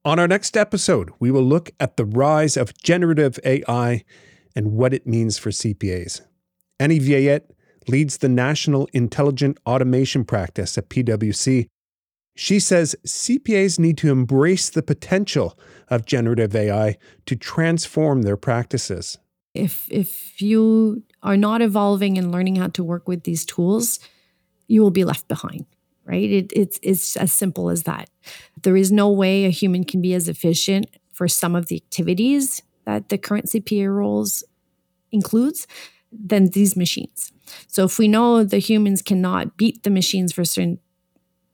On 0.04 0.20
our 0.20 0.28
next 0.28 0.58
episode, 0.58 1.12
we 1.20 1.32
will 1.32 1.44
look 1.44 1.72
at 1.80 1.96
the 1.96 2.04
rise 2.04 2.58
of 2.58 2.78
generative 2.78 3.40
AI 3.46 4.04
and 4.54 4.74
what 4.74 4.94
it 4.94 5.08
means 5.08 5.38
for 5.38 5.50
CPAs. 5.50 6.22
Annie 6.78 7.00
Veillette 7.00 7.50
leads 7.88 8.18
the 8.18 8.28
National 8.28 8.90
Intelligent 8.92 9.58
Automation 9.66 10.26
practice 10.26 10.78
at 10.78 10.90
PwC. 10.90 11.68
She 12.36 12.60
says 12.60 12.96
CPAs 13.06 13.80
need 13.80 13.98
to 14.00 14.12
embrace 14.12 14.70
the 14.70 14.84
potential 14.84 15.58
of 15.88 16.06
generative 16.06 16.56
AI 16.56 16.98
to 17.26 17.36
transform 17.36 18.24
their 18.24 18.38
practices. 18.38 19.18
If, 19.54 19.88
if 19.92 20.42
you 20.42 21.04
are 21.22 21.38
not 21.38 21.62
evolving 21.62 22.18
and 22.18 22.32
learning 22.32 22.56
how 22.56 22.68
to 22.70 22.84
work 22.84 23.08
with 23.08 23.24
these 23.24 23.46
tools, 23.46 24.00
you 24.68 24.82
will 24.82 24.92
be 24.92 25.06
left 25.06 25.28
behind 25.28 25.66
right? 26.06 26.30
It, 26.30 26.52
it's, 26.56 26.80
it's 26.82 27.16
as 27.16 27.32
simple 27.32 27.70
as 27.70 27.84
that. 27.84 28.10
There 28.62 28.76
is 28.76 28.92
no 28.92 29.10
way 29.10 29.46
a 29.46 29.50
human 29.50 29.84
can 29.84 30.02
be 30.02 30.14
as 30.14 30.28
efficient 30.28 30.88
for 31.14 31.28
some 31.28 31.56
of 31.56 31.68
the 31.68 31.78
activities 31.78 32.62
that 32.86 33.10
the 33.10 33.18
current 33.18 33.46
CPA 33.46 33.94
roles 33.94 34.44
includes 35.12 35.68
than 36.12 36.50
these 36.50 36.76
machines. 36.76 37.32
So 37.68 37.86
if 37.86 37.98
we 37.98 38.08
know 38.08 38.44
the 38.44 38.60
humans 38.60 39.02
cannot 39.02 39.58
beat 39.58 39.84
the 39.84 39.90
machines 39.90 40.34
for 40.34 40.46
certain 40.46 40.80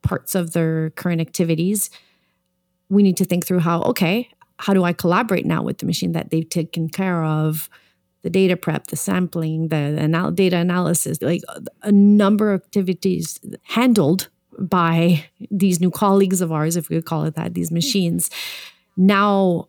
parts 0.01 0.35
of 0.35 0.53
their 0.53 0.91
current 0.91 1.21
activities, 1.21 1.89
we 2.89 3.03
need 3.03 3.17
to 3.17 3.25
think 3.25 3.45
through 3.45 3.59
how, 3.59 3.81
okay, 3.83 4.29
how 4.57 4.73
do 4.73 4.83
I 4.83 4.93
collaborate 4.93 5.45
now 5.45 5.63
with 5.63 5.77
the 5.77 5.85
machine 5.85 6.13
that 6.13 6.31
they've 6.31 6.49
taken 6.49 6.89
care 6.89 7.23
of 7.23 7.69
the 8.21 8.29
data 8.29 8.57
prep, 8.57 8.87
the 8.87 8.97
sampling, 8.97 9.69
the 9.69 9.97
anal- 9.97 10.31
data 10.31 10.57
analysis, 10.57 11.21
like 11.21 11.41
a 11.83 11.91
number 11.91 12.51
of 12.51 12.61
activities 12.61 13.39
handled 13.63 14.29
by 14.57 15.25
these 15.51 15.79
new 15.79 15.91
colleagues 15.91 16.41
of 16.41 16.51
ours, 16.51 16.75
if 16.75 16.89
we 16.89 16.95
could 16.97 17.05
call 17.05 17.23
it 17.25 17.35
that, 17.35 17.53
these 17.53 17.71
machines. 17.71 18.29
Now 18.97 19.67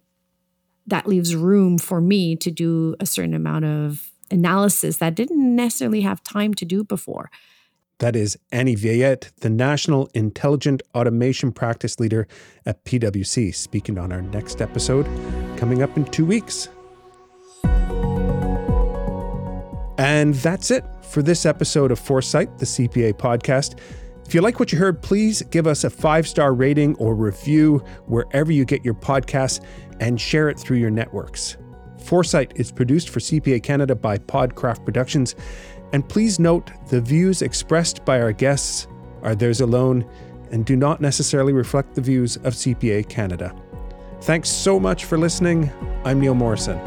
that 0.87 1.07
leaves 1.07 1.35
room 1.35 1.79
for 1.79 2.01
me 2.01 2.37
to 2.37 2.51
do 2.51 2.97
a 3.01 3.07
certain 3.07 3.35
amount 3.35 3.65
of 3.65 4.11
analysis 4.31 4.99
that 4.99 5.15
didn't 5.15 5.57
necessarily 5.57 6.01
have 6.01 6.23
time 6.23 6.55
to 6.55 6.65
do 6.65 6.85
before. 6.85 7.31
That 7.99 8.17
is 8.17 8.39
Annie 8.51 8.77
Veillette, 8.77 9.31
the 9.41 9.51
National 9.51 10.09
Intelligent 10.15 10.83
Automation 10.95 11.53
Practice 11.53 12.01
Leader 12.01 12.27
at 12.65 12.83
PwC, 12.85 13.55
speaking 13.55 13.99
on 13.99 14.11
our 14.11 14.23
next 14.23 14.63
episode 14.63 15.07
coming 15.59 15.83
up 15.83 15.95
in 15.97 16.07
two 16.07 16.25
weeks. 16.25 16.69
And 19.99 20.35
that's 20.37 20.71
it 20.71 20.83
for 21.03 21.23
this 21.23 21.45
episode 21.45 21.93
of 21.93 21.99
Foresight, 21.99 22.57
the 22.57 22.65
CPA 22.65 23.13
podcast. 23.13 23.79
If 24.31 24.35
you 24.35 24.43
like 24.43 24.61
what 24.61 24.71
you 24.71 24.79
heard, 24.79 25.03
please 25.03 25.43
give 25.43 25.67
us 25.67 25.83
a 25.83 25.91
five 25.91 26.25
star 26.25 26.55
rating 26.55 26.95
or 26.99 27.17
review 27.17 27.79
wherever 28.07 28.53
you 28.53 28.65
get 28.65 28.85
your 28.85 28.95
podcasts 28.95 29.61
and 29.99 30.21
share 30.21 30.49
it 30.49 30.57
through 30.57 30.77
your 30.77 30.89
networks. 30.89 31.57
Foresight 31.99 32.53
is 32.55 32.71
produced 32.71 33.09
for 33.09 33.19
CPA 33.19 33.61
Canada 33.61 33.97
by 33.97 34.19
Podcraft 34.19 34.85
Productions. 34.85 35.35
And 35.93 36.09
please 36.09 36.39
note 36.39 36.71
the 36.91 37.01
views 37.01 37.43
expressed 37.43 38.05
by 38.05 38.21
our 38.21 38.31
guests 38.31 38.87
are 39.23 39.35
theirs 39.35 39.63
alone 39.63 40.09
and 40.53 40.65
do 40.65 40.77
not 40.77 41.01
necessarily 41.01 41.53
reflect 41.53 41.97
the 41.97 42.01
views 42.01 42.37
of 42.37 42.55
CPA 42.55 43.09
Canada. 43.09 43.53
Thanks 44.21 44.49
so 44.49 44.79
much 44.79 45.07
for 45.07 45.19
listening. 45.19 45.73
I'm 46.05 46.21
Neil 46.21 46.37
Morrison. 46.37 46.79